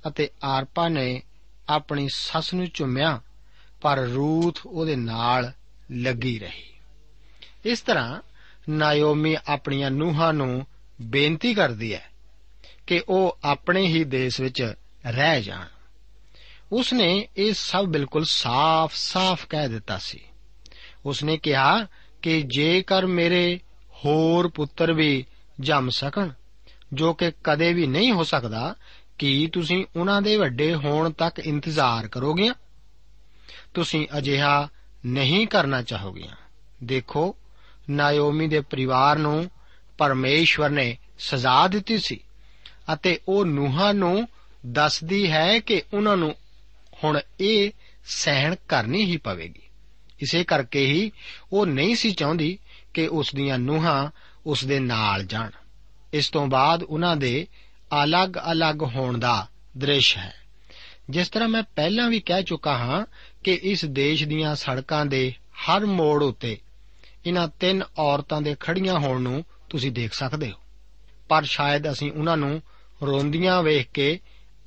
ਅਤੇ 0.08 0.30
ਆਰਪਾ 0.44 0.88
ਨੇ 0.88 1.22
ਆਪਣੀ 1.70 2.08
ਸੱਸ 2.14 2.54
ਨੂੰ 2.54 2.68
ਚੁੰਮਿਆ, 2.68 3.22
ਪਰ 3.82 3.98
ਰੂਥ 3.98 4.60
ਉਹਦੇ 4.66 4.96
ਨਾਲ 4.96 5.52
ਲੱਗੀ 5.92 6.40
ਰਹੀ। 6.40 6.80
ਇਸ 7.66 7.82
ਤਰ੍ਹਾਂ 7.82 8.22
ਨਾਇਓਮੀ 8.70 9.36
ਆਪਣੀਆਂ 9.48 9.92
ਨੂੰਹਾਂ 9.92 10.34
ਨੂੰ 10.34 10.66
ਬੇਨਤੀ 11.02 11.54
ਕਰਦੀ 11.54 11.94
ਹੈ 11.94 12.10
ਕਿ 12.88 13.02
ਉਹ 13.10 13.38
ਆਪਣੇ 13.44 13.88
ਹੀ 13.88 14.04
ਦੇਸ਼ 14.04 14.42
ਵਿੱਚ 14.42 14.74
ਰਹਿ 15.08 15.42
ਜਾਣ। 15.42 15.66
ਉਸਨੇ 16.72 17.28
ਇਹ 17.38 17.54
ਸਭ 17.54 17.86
ਬਿਲਕੁਲ 17.86 18.26
ਸਾਫ਼-ਸਾਫ਼ 18.28 19.48
ਕਹਿ 19.48 19.70
ਦਿੱਤਾ 19.70 19.98
ਸੀ। 19.98 20.20
ਉਸਨੇ 21.06 21.38
ਕਿਹਾ 21.38 21.88
ਕਿ 22.22 22.42
ਜੇਕਰ 22.42 23.06
ਮੇਰੇ 23.06 23.60
ਹੋਰ 23.92 24.48
ਪੁੱਤਰ 24.48 24.94
ਵੀ 24.94 25.26
ਜੰਮ 25.60 25.90
ਸਕਣ, 25.90 26.30
ਜੋ 26.94 27.14
ਕਿ 27.14 27.32
ਕਦੇ 27.44 27.74
ਵੀ 27.74 27.88
ਨਹੀਂ 27.88 28.12
ਹੋ 28.12 28.24
ਸਕਦਾ 28.24 28.76
ਕੀ 29.18 29.48
ਤੁਸੀਂ 29.48 29.86
ਉਹਨਾਂ 29.96 30.22
ਦੇ 30.22 30.38
ਵੱਡੇ 30.38 30.76
ਹੋਣ 30.76 31.12
ਤੱਕ 31.12 31.40
ਇੰਤਜ਼ਾਰ 31.40 32.08
ਕਰੋਗੇ 32.08 32.50
ਤੁਸੀਂ 33.74 34.08
ਅਜਿਹਾ 34.18 34.70
ਨਹੀਂ 35.06 35.48
ਕਰਨਾ 35.48 35.82
ਚਾਹੋਗੇ 35.82 36.28
ਦੇਖੋ, 36.84 37.36
ਨਾਇਓਮੀ 37.90 38.48
ਦੇ 38.48 38.62
ਪਰਿਵਾਰ 38.62 39.18
ਨੂੰ 39.18 39.50
ਪਰਮੇਸ਼ਵਰ 39.98 40.70
ਨੇ 40.70 40.98
ਸਜ਼ਾ 41.20 41.68
ਦਿੱਤੀ 41.68 41.98
ਸੀ 41.98 42.20
ਅਤੇ 42.94 43.20
ਉਹ 43.28 43.46
ਨੂਹਾਂ 43.46 43.94
ਨੂੰ 43.94 44.28
ਦੱਸਦੀ 44.66 45.32
ਹੈ 45.32 45.60
ਕਿ 45.60 45.82
ਉਹਨਾਂ 45.94 46.18
ਨੂੰ 46.18 46.36
ਹੁਣ 47.04 47.20
ਇਹ 47.40 47.72
ਸਹਿਣ 48.06 48.56
ਕਰਨੀ 48.70 49.06
ਹੀ 49.06 49.18
ਪਵੇਗੀ। 49.18 49.62
ਇਸੇ 50.20 50.44
ਕਰਕੇ 50.44 50.86
ਹੀ 50.86 51.12
ਉਹ 51.54 51.66
ਨਹੀਂ 51.66 51.96
ਸੀ 51.96 52.12
ਚਾਹੁੰਦੀ 52.12 52.60
ਕਿ 52.94 53.08
ਉਸ 53.08 53.36
ਦੀਆਂ 53.36 53.60
ਨੂਹਾਂ 53.60 54.12
ਉਸ 54.46 54.66
ਦੇ 54.66 54.80
ਨਾਲ 54.80 55.24
ਜਾਣ। 55.24 55.50
ਇਸ 56.14 56.30
ਤੋਂ 56.30 56.48
ਬਾਅਦ 56.48 56.84
ਉਹਨਾਂ 56.84 57.16
ਦੇ 57.16 57.48
ਅਲੱਗ-ਅਲੱਗ 58.04 58.84
ਹੋਣ 58.84 59.18
ਦਾ 59.18 59.48
ਦ੍ਰਿਸ਼ 59.78 60.18
ਹੈ। 60.18 60.34
ਜਿਸ 61.10 61.30
ਤਰ੍ਹਾਂ 61.30 61.50
ਮੈਂ 61.50 61.64
ਪਹਿਲਾਂ 61.76 62.10
ਵੀ 62.10 62.20
ਕਹਿ 62.20 62.44
ਚੁੱਕਾ 62.44 62.78
ਹਾਂ 62.78 63.06
ਕਿ 63.44 63.60
ਇਸ 63.64 63.86
ਦੇਸ਼ 63.86 64.24
ਦੀਆਂ 64.24 64.56
ਸੜਕਾਂ 64.56 65.06
ਦੇ 65.06 65.34
ਹਰ 65.56 65.86
ਮੋੜ 65.86 66.24
ਉੱਤੇ 66.24 66.58
ਇਹਨਾਂ 67.26 67.48
ਤਿੰਨ 67.48 67.84
ਔਰਤਾਂ 68.00 68.42
ਦੇ 68.42 68.56
ਖੜੀਆਂ 68.60 69.00
ਹੋਣ 69.00 69.22
ਨੂੰ 69.22 69.46
ਤੁਸੀਂ 69.70 69.92
ਦੇਖ 69.92 70.14
ਸਕਦੇ 70.14 70.52
ਹੋ। 70.52 70.58
ਪਰ 71.30 71.44
ਸ਼ਾਇਦ 71.44 71.92
ਅਸੀਂ 71.92 72.12
ਉਹਨਾਂ 72.12 72.38
ਨੂੰ 72.38 72.62
ਰੋਂਦੀਆਂ 73.02 73.64
ਵੇਖ 73.64 73.88
ਕੇ 73.92 74.20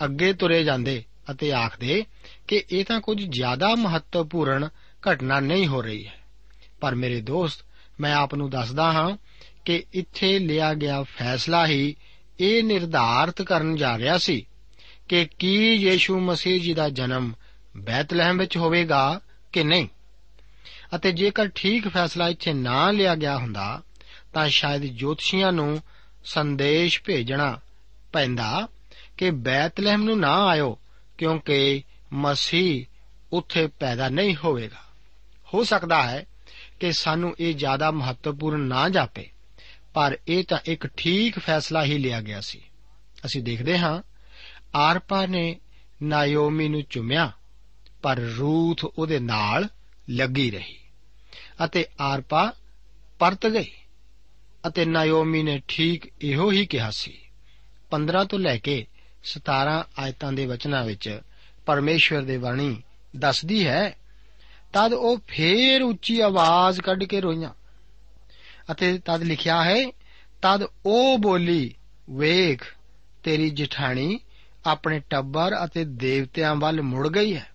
ਅੱਗੇ 0.05 0.33
ਤੁਰੇ 0.33 0.65
ਜਾਂਦੇ 0.65 1.05
ਅਤੇ 1.31 1.53
ਆਖਦੇ 1.53 2.05
ਕਿ 2.49 2.65
ਇਹ 2.73 2.85
ਤਾਂ 2.85 3.01
ਕੁਝ 3.01 3.23
ਜ਼ਿਆਦਾ 3.29 3.75
ਮਹੱਤਵਪੂਰਨ 3.75 4.69
ਘਟਨਾ 5.13 5.41
ਨਹੀਂ 5.41 5.67
ਹੋ 5.67 5.83
ਰਹੀ 5.83 6.07
ਹੈ। 6.07 6.19
ਪਰ 6.81 6.95
ਮੇਰੇ 6.95 7.21
ਦੋਸਤ, 7.21 7.61
ਮੈਂ 8.01 8.15
ਆਪ 8.15 8.35
ਨੂੰ 8.35 8.51
ਦੱਸਦਾ 8.51 8.93
ਹਾਂ 8.93 9.17
ਕਿ 9.69 9.85
ਇੱਥੇ 9.93 10.39
ਲਿਆ 10.39 10.75
ਗਿਆ 10.75 11.03
ਫੈਸਲਾ 11.03 11.67
ਹੀ 11.67 11.97
ਇਹ 12.41 12.65
ਨਿਰਧਾਰਤ 12.65 13.43
ਕਰਨ 13.43 13.77
ਜਾ 13.77 13.99
ਰਿਹਾ 13.99 14.19
ਸੀ 14.19 14.47
ਕਿ 15.09 15.29
ਕੀ 15.39 15.75
ਯੀਸ਼ੂ 15.75 16.21
ਮਸੀਹ 16.21 16.61
ਜੀ 16.61 16.75
ਦਾ 16.75 16.89
ਜਨਮ 16.89 17.35
ਬੈਤਲਹਿਮ 17.77 18.39
ਵਿੱਚ 18.39 18.57
ਹੋਵੇਗਾ 18.57 19.21
ਕਿ 19.53 19.65
ਨਹੀਂ। 19.65 19.89
ਅਤੇ 20.95 21.13
ਜੇਕਰ 21.13 21.49
ਠੀਕ 21.49 21.89
ਫੈਸਲਾ 21.89 22.29
ਇੱਥੇ 22.29 22.53
ਨਾ 22.53 22.91
ਲਿਆ 22.91 23.15
ਗਿਆ 23.15 23.39
ਹੁੰਦਾ, 23.39 23.83
ਤਾਂ 24.35 24.49
ਸ਼ਾਇਦ 24.49 24.83
ਜੋਤਸ਼ੀਆਂ 24.83 25.53
ਨੂੰ 25.53 25.83
ਸੰਦੇਸ਼ 26.25 27.03
ਭੇਜਣਾ 27.05 27.61
ਪੈਂਦਾ 28.13 28.69
ਕਿ 29.17 29.31
ਬੈਤਲਹਿਮ 29.31 30.03
ਨੂੰ 30.03 30.21
ਨਾ 30.21 30.47
ਆਇਓ, 30.47 30.79
ਕਿਉਂਕਿ 31.19 31.83
ਮਸੀਹ 32.13 32.85
ਉੱਥੇ 33.33 33.67
ਪੈਦਾ 33.67 34.09
ਨਹੀਂ 34.09 34.37
ਹੋਵੇਗਾ। 34.45 34.83
ਹੋ 35.55 35.65
ਸਕਦਾ 35.65 36.03
ਹੈ 36.03 36.27
ਕਿ 36.81 36.93
ਸਾਨੂੰ 36.93 37.37
ਇਹ 37.41 37.55
ਜ਼ਿਆਦਾ 37.55 37.91
ਮਹੱਤਵਪੂਰਨ 37.91 38.61
ਨਾ 38.61 38.89
ਜਾਪੇ। 38.89 39.31
ਪਰ 39.99 40.19
ਇਹ 40.29 40.45
ਤਾਂ 40.45 40.59
ਇੱਕ 40.65 40.87
ਠੀਕ 40.87 41.39
ਫੈਸਲਾ 41.39 41.85
ਹੀ 41.85 41.99
ਲਿਆ 41.99 42.21
ਗਿਆ 42.21 42.41
ਸੀ। 42.41 42.61
ਅਸੀਂ 43.25 43.43
ਦੇਖਦੇ 43.43 43.79
ਹਾਂ, 43.79 44.03
ਆਰਪਾ 44.75 45.27
ਨੇ 45.27 45.61
ਨਾਇਓਮੀ 46.03 46.69
ਨੂੰ 46.69 46.83
ਚੁੰਮਿਆ, 46.83 47.33
ਪਰ 48.03 48.17
ਰੂਥ 48.17 48.85
ਉਹਦੇ 48.85 49.19
ਨਾਲ 49.19 49.69
ਲੱਗੀ 50.11 50.51
ਰਹੀ 50.51 50.79
ਅਤੇ 51.65 51.87
ਆਰਪਾ 52.01 52.53
ਪਰਤ 53.19 53.47
ਗਈ 53.47 53.71
ਅਤੇ 54.67 54.85
ਨਾਇਓਮੀ 54.85 55.43
ਨੇ 55.43 55.63
ਠੀਕ 55.69 56.07
ਇਹੋ 56.23 56.53
ਹੀ 56.53 56.67
ਕਿਹਾ 56.67 56.91
ਸੀ 56.91 57.19
15 57.91 58.25
ਤੋਂ 58.25 58.39
ਲੈ 58.39 58.57
ਕੇ 58.57 58.87
17 59.25 59.85
ਆਇਤਾਂ 59.99 60.33
ਦੇ 60.33 60.47
ਵਚਨਾਂ 60.47 60.85
ਵਿੱਚ 60.85 61.21
ਪਰਮੇਸ਼ਵਰ 61.67 62.23
ਦੇ 62.23 62.39
ਬਾਣੀ 62.39 62.83
ਦੱਸਦੀ 63.17 63.67
ਹੈ, 63.67 63.97
ਤਦ 64.73 64.93
ਉਹ 64.93 65.19
ਫੇਰ 65.29 65.83
ਉੱਚੀ 65.83 66.21
ਆਵਾਜ਼ 66.21 66.81
ਕੱਢ 66.81 67.05
ਕੇ 67.05 67.21
ਰੋਈਆਂ। 67.21 67.51
ਅਤੇ 68.73 68.99
ਤਦ 68.99 69.23
ਲਿਖਿਆ 69.23 69.65
ਹੈ, 69.65 69.91
ਤਦ 70.43 70.67
ਉਹ 70.87 71.19
ਬੋਲੀ, 71.19 71.75
ਵੇਖ, 72.11 72.77
ਤੇਰੀ 73.23 73.51
ਜਠਾਣੀ 73.51 74.21
ਆਪਣੇ 74.67 75.01
ਟੱਬਰ 75.11 75.65
ਅਤੇ 75.65 75.85
ਦੇਵਤਿਆਂ 75.85 76.57
ਵੱਲ 76.57 76.83
ਮੁੜ 76.83 77.09
ਗਈ 77.09 77.37
ਹੈ। 77.37 77.51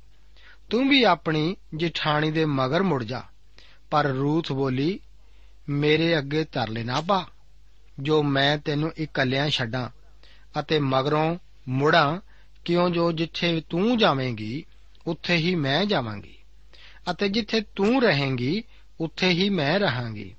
ਤੂੰ 0.70 0.90
ਵੀ 0.90 1.04
ਆਪਣੀ 1.04 1.56
ਜਠਾਣੀ 1.76 2.32
ਦੇ 2.32 2.46
ਮਗਰ 2.46 2.84
ਮੁੜ 2.84 3.04
ਜਾ। 3.04 3.22
ਪਰ 3.92 4.06
ਰੂਥ 4.06 4.52
ਬੋਲੀ, 4.52 5.00
ਮੇਰੇ 5.70 6.18
ਅੱਗੇ 6.18 6.44
ਤਰਲੇ 6.44 6.84
ਨਾ 6.84 7.02
ਪਾ। 7.02 7.28
ਜੋ 8.00 8.24
ਮੈਂ 8.24 8.58
ਤੈਨੂੰ 8.58 8.92
ਇਕੱਲਿਆਂ 8.92 9.50
ਛੱਡਾਂ 9.50 9.90
ਅਤੇ 10.60 10.80
ਮਗਰੋਂ 10.80 11.38
ਮੁੜਾਂ, 11.68 12.20
ਕਿਉਂ 12.66 12.90
ਜੋ 12.90 13.12
ਜਿੱਥੇ 13.12 13.62
ਤੂੰ 13.70 13.98
ਜਾਵੇਂਗੀ, 13.98 14.66
ਉੱਥੇ 15.08 15.36
ਹੀ 15.36 15.56
ਮੈਂ 15.56 15.86
ਜਾਵਾਂਗੀ। 15.86 16.38
ਅਤੇ 17.12 17.30
ਜਿੱਥੇ 17.30 17.62
ਤੂੰ 17.76 18.04
ਰਹੇਂਗੀ, 18.04 18.64
ਉੱਥੇ 19.02 19.30
ਹੀ 19.30 19.50
ਮੈਂ 19.50 19.80
ਰਹਾਂਗੀ। 19.80 20.36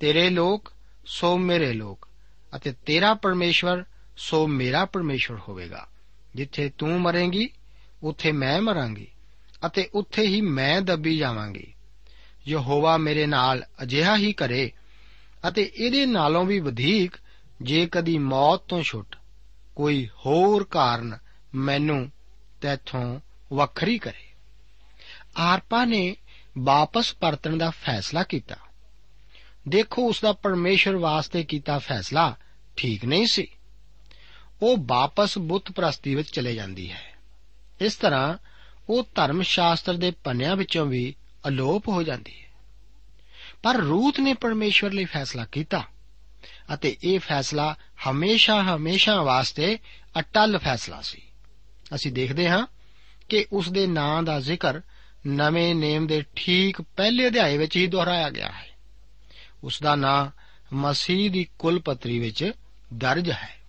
ਤੇਰੇ 0.00 0.30
ਲੋਕ 0.30 0.72
ਸੋ 1.06 1.38
ਮੇਰੇ 1.38 1.72
ਲੋਕ, 1.72 2.08
ਅਤੇ 2.56 2.72
ਤੇਰਾ 2.72 3.14
ਪਰਮੇਸ਼ਵਰ 3.14 3.84
ਸੋ 4.16 4.46
ਮੇਰਾ 4.46 4.84
ਪਰਮੇਸ਼ਵਰ 4.84 5.38
ਹੋਵੇਗਾ। 5.48 5.88
ਜਿੱਥੇ 6.34 6.70
ਤੂੰ 6.78 7.00
ਮਰੇਂਗੀ, 7.00 7.48
ਉੱਥੇ 8.02 8.32
ਮੈਂ 8.32 8.62
ਮਰਾਂਗੀ, 8.62 9.06
ਅਤੇ 9.66 9.88
ਉੱਥੇ 9.94 10.22
ਹੀ 10.22 10.40
ਮੈਂ 10.40 10.82
ਦੱਬੀ 10.82 11.18
ਜਾਵਾਂਗੀ। 11.18 11.74
ਯਹੋਵਾ 12.48 12.96
ਮੇਰੇ 12.96 13.26
ਨਾਲ 13.26 13.64
ਅਜਿਹਾ 13.82 14.16
ਹੀ 14.16 14.32
ਕਰੇ, 14.32 14.72
ਅਤੇ 15.48 15.72
ਇਹਦੇ 15.74 16.06
ਨਾਲੋਂ 16.06 16.44
ਵੀ 16.44 16.60
ਵਧੇਕ 16.60 17.12
ਜੇ 17.62 17.86
ਕਦੀ 17.86 18.18
ਮੌਤ 18.18 18.60
ਤੋਂ 18.60 18.82
ਛੁੱਟ। 18.82 19.16
ਕੋਈ 19.76 20.08
ਹੋਰ 20.26 20.64
ਕਾਰਨ 20.64 21.18
ਮੈਨੂੰ 21.54 22.10
ਤੇਥੋਂ 22.60 23.20
ਵੱਖਰੀ 23.52 23.98
ਕਰੇ। 23.98 24.32
ਆਰਪਾ 25.36 25.84
ਨੇ 25.84 26.16
ਵਾਪਸ 26.58 27.14
ਪਰਤਣ 27.14 27.56
ਦਾ 27.56 27.70
ਫੈਸਲਾ 27.70 28.22
ਕੀਤਾ। 28.22 28.56
ਦੇਖੋ 29.68 30.08
ਉਸ 30.08 30.20
ਦਾ 30.20 30.32
ਪਰਮੇਸ਼ਰ 30.32 30.96
ਵਾਸਤੇ 30.96 31.44
ਕੀਤਾ 31.44 31.78
ਫੈਸਲਾ, 31.78 32.36
ਠੀਕ 32.76 33.04
ਨਹੀਂ 33.04 33.26
ਸੀ। 33.26 33.46
ਉਹ 34.62 34.76
ਵਾਪਸ 34.80 35.38
ਬੁੱਤ 35.38 35.72
ਪ੍ਰਸਤੀ 35.72 36.14
ਵਿੱਚ 36.14 36.30
ਚਲੇ 36.30 36.54
ਜਾਂਦੀ 36.54 36.90
ਹੈ। 36.90 37.14
ਇਸ 37.80 37.96
ਤਰ੍ਹਾਂ 37.96 38.38
ਉਹ 38.88 39.08
ਧਰਮ 39.14 39.42
ਸ਼ਾਸਤਰ 39.42 39.94
ਦੇ 39.94 40.10
ਪੰਨਿਆਂ 40.10 40.56
ਵਿੱਚੋਂ 40.56 40.86
ਵੀ 40.86 41.14
ਅਲੋਪ 41.48 41.88
ਹੋ 41.88 42.02
ਜਾਂਦੀ 42.02 42.32
ਹੈ। 42.42 42.50
ਪਰ 43.62 43.76
ਰੂਤ 43.76 44.20
ਨੇ 44.20 44.34
ਪਰਮੇਸ਼ਵਰ 44.34 44.92
ਲਈ 44.92 45.04
ਫੈਸਲਾ 45.04 45.44
ਕੀਤਾ 45.44 45.84
ਅਤੇ 46.74 46.96
ਇਹ 47.04 47.18
ਫੈਸਲਾ 47.18 47.76
ਹਮੇਸ਼ਾ 48.10 48.62
ਹਮੇਸ਼ਾ 48.62 49.22
ਵਾਸਤੇ 49.22 49.78
ਅਟਲ 50.18 50.58
ਫੈਸਲਾ 50.58 51.00
ਸੀ। 51.00 51.22
ਅਸੀਂ 51.94 52.12
ਦੇਖਦੇ 52.12 52.48
ਹਾਂ 52.48 52.66
ਕਿ 53.28 53.46
ਉਸ 53.52 53.70
ਦੇ 53.70 53.86
ਨਾਂ 53.86 54.22
ਦਾ 54.22 54.40
ਜ਼ਿਕਰ 54.40 54.80
ਨਵੇਂ 55.26 55.74
ਨੇਮ 55.74 56.06
ਦੇ 56.06 56.24
ਠੀਕ 56.36 56.80
ਪਹਿਲੇ 56.80 57.26
ਅਧਿਆਏ 57.26 57.58
ਵਿੱਚ 57.58 57.76
ਹੀ 57.76 57.86
ਦੁਹਰਾਇਆ 57.86 58.30
ਗਿਆ 58.30 58.48
ਹੈ। 58.48 58.69
ਉਸ 59.64 59.82
ਦਾ 59.82 59.94
ਨਾਂ 59.94 60.30
ਮਸੀਹ 60.72 61.30
ਦੀ 61.30 61.46
ਕੁਲਪਤਰੀ 61.58 62.18
ਵਿੱਚ 62.18 62.52
ਦਰਜ 62.94 63.30
ਹੈ। 63.30 63.60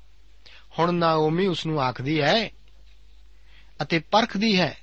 ਹੁਣ 0.79 0.93
ਨਾਓਮੀ 0.93 1.48
ਉਸ 1.48 1.65
ਨੂੰ 1.65 1.81
ਆਖਦੀ 1.81 2.21
ਹੈ 2.21 2.51
ਅਤੇ 3.81 4.00
ਪਰਖਦੀ 4.00 4.60
ਹੈ 4.60 4.77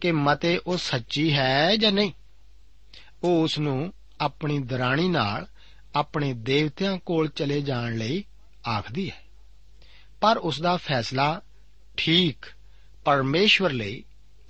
ਕਿ 0.00 0.12
ਮਤੇ 0.12 0.60
ਉਹ 0.66 0.76
ਸੱਚੀ 0.76 1.32
ਹੈ 1.32 1.76
ਜਾਂ 1.76 1.92
ਨਹੀਂ। 1.92 2.12
ਉਹ 3.22 3.42
ਉਸ 3.42 3.58
ਨੂੰ 3.58 3.92
ਆਪਣੀ 4.20 4.58
ਦਰਾਣੀ 4.58 5.08
ਨਾਲ 5.08 5.46
ਆਪਣੇ 5.94 6.32
ਦੇਵਤਿਆਂ 6.32 6.98
ਕੋਲ 6.98 7.28
ਚਲੇ 7.28 7.60
ਜਾਣ 7.60 7.96
ਲਈ 7.96 8.24
ਆਖਦੀ 8.68 9.10
ਹੈ। 9.10 9.24
ਪਰ 10.20 10.36
ਉਸ 10.36 10.60
ਦਾ 10.60 10.76
ਫੈਸਲਾ 10.76 11.40
ਠੀਕ, 11.96 12.46
ਪਰਮੇਸ਼ਵਰ 13.04 13.72
ਲਈ 13.72 14.04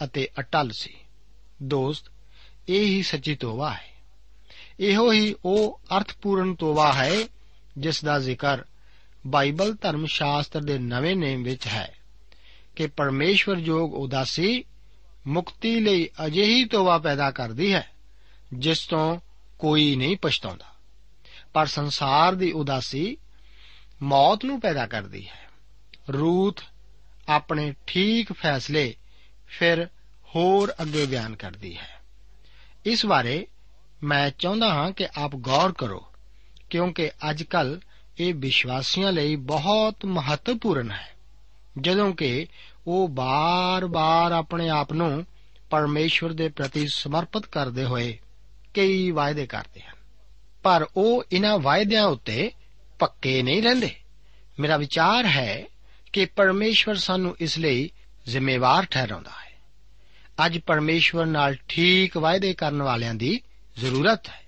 ਅਤੇ 0.05 0.29
ਅਟਲ 0.39 0.71
ਸੀ। 0.71 0.95
ਦੋਸਤ, 1.63 2.05
ਇਹ 2.69 2.87
ਹੀ 2.87 3.03
ਸੱਚੀ 3.03 3.37
ਤੋਬਾ 3.37 3.73
ਹੈ। 3.73 3.96
ਇਹੋ 4.81 5.13
ਹੀ 5.13 5.35
ਉਹ 5.45 5.81
ਅਰਥਪੂਰਨ 5.97 6.55
ਤੋਬਾ 6.55 6.93
ਹੈ, 6.93 7.29
ਜਿਸ 7.79 8.05
ਦਾ 8.05 8.19
ਜ਼ਿਕਰ 8.19 8.65
ਬਾਈਬਲ 9.27 9.75
ਧਰਮ 9.75 10.07
ਸ਼ਾਸਤਰ 10.07 10.61
ਦੇ 10.61 10.79
ਨਵੇਂ 10.79 11.17
ਨੇਮ 11.17 11.43
ਵਿੱਚ 11.43 11.67
ਹੈ 11.67 11.95
ਕਿ 12.77 12.87
ਪਰਮੇਸ਼ਵਰ 12.87 13.57
ਜੋਗ 13.57 13.95
ਉਦਾਸੀ 13.95 14.65
ਮੁਕਤੀ 15.27 15.81
ਲਈ 15.81 16.09
ਅਜਿਹੀ 16.27 16.65
ਤੋਬਾ 16.65 16.99
ਪੈਦਾ 16.99 17.31
ਕਰਦੀ 17.31 17.75
ਹੈ, 17.75 17.91
ਜਿਸ 18.53 18.87
ਤੋਂ 18.87 19.21
ਕੋਈ 19.59 19.97
ਨਹੀਂ 19.97 20.17
ਪਛਤਾਉਂਦਾ। 20.23 20.65
ਪਰ 21.53 21.67
ਸੰਸਾਰ 21.67 22.35
ਦੀ 22.35 22.53
ਉਦਾਸੀ 22.53 23.17
ਮੌਤ 24.03 24.45
ਨੂੰ 24.45 24.61
ਪੈਦਾ 24.61 24.87
ਕਰਦੀ 24.87 25.29
ਹੈ। 25.29 25.49
ਰੂਥ 26.13 26.61
ਆਪਣੇ 27.29 27.75
ਠੀਕ 27.87 28.33
ਫੈਸਲੇ 28.33 28.97
ਫਿਰ 29.47 29.89
ਹੋਰ 30.35 30.75
ਅੱਗੇ 30.83 31.07
ਬਿਆਨ 31.07 31.37
ਕਰਦੀ 31.37 31.77
ਹੈ। 31.77 32.01
ਇਸ 32.87 33.07
ਬਾਰੇ 33.07 33.47
ਮੈਂ 34.03 34.31
ਚਾਹੁੰਦਾ 34.39 34.69
ਹਾਂ 34.75 34.91
ਕਿ 34.93 35.09
ਆਪ 35.17 35.37
ਗੌਰ 35.37 35.73
ਕਰੋ, 35.73 36.07
ਕਿਉਂਕਿ 36.71 37.11
ਅੱਜਕੱਲ 37.31 37.81
ਇਹ 38.19 38.35
ਵਿਸ਼ਵਾਸੀਆਂ 38.35 39.13
ਲਈ 39.13 39.37
ਬਹੁਤ 39.37 40.05
ਮਹੱਤਵਪੂਰਨ 40.05 40.91
ਹੈ। 40.91 41.17
ਜਦੋਂ 41.81 42.15
ਕਿ 42.15 42.47
ਉਹ 42.87 43.09
ਬਾਰ-ਬਾਰ 43.09 44.33
ਆਪਣੇ 44.33 44.69
ਆਪ 44.69 44.93
ਨੂੰ 44.93 45.27
ਪਰਮੇਸ਼ਵਰ 45.71 46.33
ਦੇ 46.33 46.49
ਪ੍ਰਤੀ 46.49 46.87
ਸਮਰਪਿਤ 46.89 47.47
ਕਰਦੇ 47.47 47.85
ਹੋਏ 47.85 48.19
ਕਈ 48.75 49.11
ਵਾਅਦੇ 49.11 49.47
ਕਰਦੇ 49.47 49.81
ਹਨ। 49.81 49.97
ਪਰ 50.63 50.87
ਉਹ 50.97 51.25
ਇਹਨਾਂ 51.33 51.59
ਵਾਅਦਿਆਂ 51.59 52.05
ਉੱਤੇ 52.05 52.51
ਪੱਕੇ 52.99 53.43
ਨਹੀਂ 53.43 53.63
ਰਹਿੰਦੇ। 53.63 53.95
ਮੇਰਾ 54.61 54.77
ਵਿਚਾਰ 54.77 55.27
ਹੈ 55.27 55.65
ਕਿ 56.13 56.27
ਪਰਮੇਸ਼ਵਰ 56.27 56.95
ਸਾਨੂੰ 56.95 57.37
ਇਸ 57.41 57.59
ਲਈ 57.59 57.91
ਜ਼ਿੰਮੇਵਾਰ 58.27 58.85
ਠਹਿਰਾਉਂਦਾ 58.85 59.31
ਹੈ। 59.31 59.59
ਅੱਜ 60.47 60.59
ਪਰਮੇਸ਼ਵਰ 60.59 61.27
ਨਾਲ 61.27 61.57
ਠੀਕ 61.69 62.17
ਵਾਅਦੇ 62.17 62.55
ਕਰਨ 62.55 62.83
ਵਾਲਿਆਂ 62.83 63.15
ਦੀ 63.15 63.41
ਜ਼ਰੂਰਤ 63.79 64.29
ਹੈ। 64.29 64.47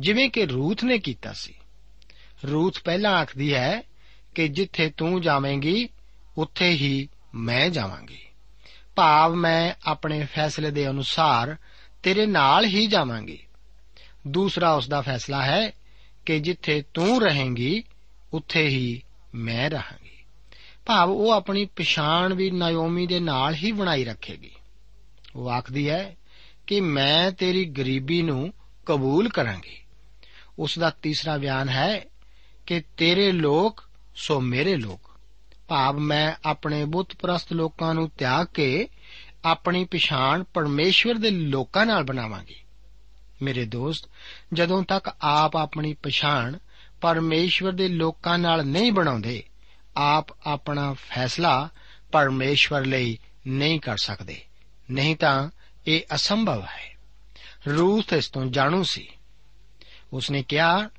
ਜਿਵੇਂ 0.00 0.30
ਕਿ 0.30 0.46
ਰੂਥ 0.46 0.84
ਨੇ 0.84 0.98
ਕੀਤਾ 0.98 1.32
ਸੀ। 1.32 1.54
ਰੂਥ 2.50 2.78
ਪਹਿਲਾਂ 2.84 3.12
ਆਖਦੀ 3.12 3.54
ਹੈ 3.54 3.82
ਕਿ 4.34 4.48
ਜਿੱਥੇ 4.48 4.92
ਤੂੰ 4.96 5.20
ਜਾਵੇਂਗੀ, 5.20 5.88
ਉੱਥੇ 6.38 6.68
ਹੀ 6.68 7.08
ਮੈਂ 7.34 7.70
ਜਾਵਾਂਗੀ। 7.70 8.18
ਭਾਵ 8.96 9.34
ਮੈਂ 9.34 9.74
ਆਪਣੇ 9.86 10.24
ਫੈਸਲੇ 10.24 10.70
ਦੇ 10.70 10.88
ਅਨੁਸਾਰ 10.88 11.56
ਤੇਰੇ 12.02 12.26
ਨਾਲ 12.26 12.64
ਹੀ 12.64 12.86
ਜਾਵਾਂਗੀ। 12.86 13.46
ਦੂਸਰਾ 14.26 14.72
ਉਸ 14.72 14.88
ਦਾ 14.88 15.00
ਫੈਸਲਾ 15.00 15.42
ਹੈ 15.42 15.72
ਕਿ 16.26 16.40
ਜਿੱਥੇ 16.40 16.84
ਤੂੰ 16.94 17.22
ਰਹੇਂਗੀ, 17.22 17.84
ਉੱਥੇ 18.32 18.68
ਹੀ 18.68 19.02
ਮੈਂ 19.34 19.70
ਰਹਾਂਗੀ। 19.70 20.24
ਭਾਵ 20.86 21.10
ਉਹ 21.10 21.30
ਆਪਣੀ 21.30 21.64
ਪਛਾਣ 21.64 22.34
ਵੀ 22.34 22.50
ਨਾਯੋਮੀ 22.50 23.06
ਦੇ 23.06 23.20
ਨਾਲ 23.20 23.54
ਹੀ 23.54 23.72
ਬਣਾਈ 23.72 24.04
ਰੱਖੇਗੀ। 24.04 24.50
ਉਹ 25.36 25.50
ਆਖਦੀ 25.50 25.88
ਹੈ 25.90 26.16
ਕਿ 26.66 26.80
ਮੈਂ 26.80 27.32
ਤੇਰੀ 27.32 27.64
ਗਰੀਬੀ 27.64 28.22
ਨੂੰ 28.22 28.52
ਕਬੂਲ 28.86 29.28
ਕਰਾਂਗੀ। 29.28 29.78
ਉਸ 30.58 30.78
ਦਾ 30.78 30.90
ਤੀਸਰਾ 30.90 31.38
ਬਿਆਨ 31.38 31.68
ਹੈ 31.68 32.04
ਕਿ 32.66 32.82
ਤੇਰੇ 32.96 33.32
ਲੋਕ 33.32 33.84
ਸੋ 34.16 34.40
ਮੇਰੇ 34.40 34.76
ਲੋਕ। 34.76 35.10
ਭਾਵ 35.68 35.98
ਮੈਂ 35.98 36.32
ਆਪਣੇ 36.44 36.84
ਬੁੱਤ 36.84 37.14
ਪ੍ਰਸਤ 37.14 37.52
ਲੋਕਾਂ 37.52 37.94
ਨੂੰ 37.94 38.10
ਤਿਆਗ 38.10 38.46
ਕੇ 38.54 38.88
ਆਪਣੀ 39.44 39.84
ਪਛਾਣ 39.84 40.44
ਪਰਮੇਸ਼ਵਰ 40.44 41.14
ਦੇ 41.14 41.30
ਲੋਕਾਂ 41.30 41.86
ਨਾਲ 41.86 42.04
ਬਣਾਵਾਂਗੀ। 42.04 42.54
ਮੇਰੇ 43.42 43.64
ਦੋਸਤ, 43.64 44.08
ਜਦੋਂ 44.52 44.82
ਤੱਕ 44.82 45.10
ਆਪ 45.20 45.56
ਆਪਣੀ 45.56 45.94
ਪਛਾਣ 45.94 46.58
ਪਰਮੇਸ਼ਵਰ 47.00 47.72
ਦੇ 47.72 47.88
ਲੋਕਾਂ 47.88 48.38
ਨਾਲ 48.38 48.64
ਨਹੀਂ 48.64 48.92
ਬਣਾਉਂਦੇ, 48.92 49.42
ਆਪ 49.96 50.26
ਆਪਣਾ 50.46 50.92
ਫੈਸਲਾ 50.92 51.68
ਪਰਮੇਸ਼ਵਰ 52.12 52.86
ਲਈ 52.86 53.18
ਨਹੀਂ 53.46 53.80
ਕਰ 53.80 53.96
ਸਕਦੇ। 53.96 54.40
ਨਹੀਂ 54.90 55.16
ਤਾਂ 55.16 55.50
ਇਹ 55.86 56.00
ਅਸੰਭਵ 56.14 56.62
ਹੈ। 56.62 56.96
ਰੂਥ 57.68 58.12
ਇਸ 58.12 58.28
ਤੋਂ 58.28 58.46
ਜਾਣੂ 58.46 58.82
ਸੀ। 58.82 59.08
ਉਸਨੇ 60.12 60.42
ਕਿਹਾ 60.42 60.90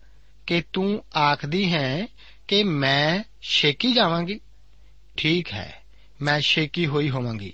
ਕਿ 0.47 0.63
ਤੂੰ 0.73 1.03
ਆਖਦੀ 1.17 1.73
ਹੈ 1.73 2.07
ਕਿ 2.47 2.63
ਮੈਂ 2.63 3.23
ਛੇਕੀ 3.41 3.93
ਜਾਵਾਂਗੀ। 3.93 4.39
ਠੀਕ 5.17 5.51
ਹੈ, 5.53 5.83
ਮੈਂ 6.21 6.39
ਛੇਕੀ 6.39 6.87
ਹੋਈ 6.87 7.09
ਹੋਵਾਂਗੀ, 7.09 7.53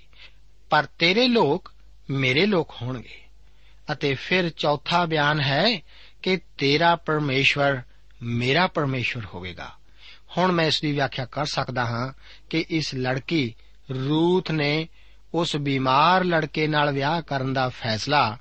ਪਰ 0.70 0.86
ਤੇਰੇ 0.86 1.28
ਲੋਕ 1.28 1.74
ਮੇਰੇ 2.10 2.46
ਲੋਕ 2.46 2.76
ਹੋਣਗੇ। 2.82 3.22
ਅਤੇ 3.92 4.14
ਫਿਰ 4.14 4.50
ਚੌਥਾ 4.50 5.06
ਬਿਆਨ 5.06 5.40
ਹੈ 5.40 5.80
ਕਿ 6.24 6.40
ਤੇਰਾ 6.58 6.96
ਪਰਮੇਸ਼ਵਰ 6.96 7.82
ਮੇਰਾ 8.22 8.68
ਪਰਮੇਸ਼ਵਰ 8.68 9.26
ਹੋਵੇਗਾ। 9.26 9.72
ਹੁਣ 10.38 10.52
ਮੈਂ 10.52 10.66
ਇਸ 10.66 10.82
ਦੀ 10.82 10.92
ਵਿਆਖਿਆ 10.92 11.26
ਕਰ 11.26 11.46
ਸਕਦਾ 11.46 11.86
ਹਾਂ 11.86 12.14
ਕਿ 12.50 12.66
ਇਸ 12.70 12.96
ਲੜਕੀ 12.96 13.54
ਰੂਥ 13.94 14.52
ਨੇ 14.52 14.88
ਉਸ 15.34 15.56
ਬਿਮਾਰ 15.56 16.24
ਲੜਕੇ 16.24 16.68
ਨਾਲ 16.68 16.92
ਵਿਆਹ 16.92 17.22
ਕਰਨ 17.22 17.54
ਦਾ 17.54 17.70
ਫੈਸਲਾ 17.70 18.38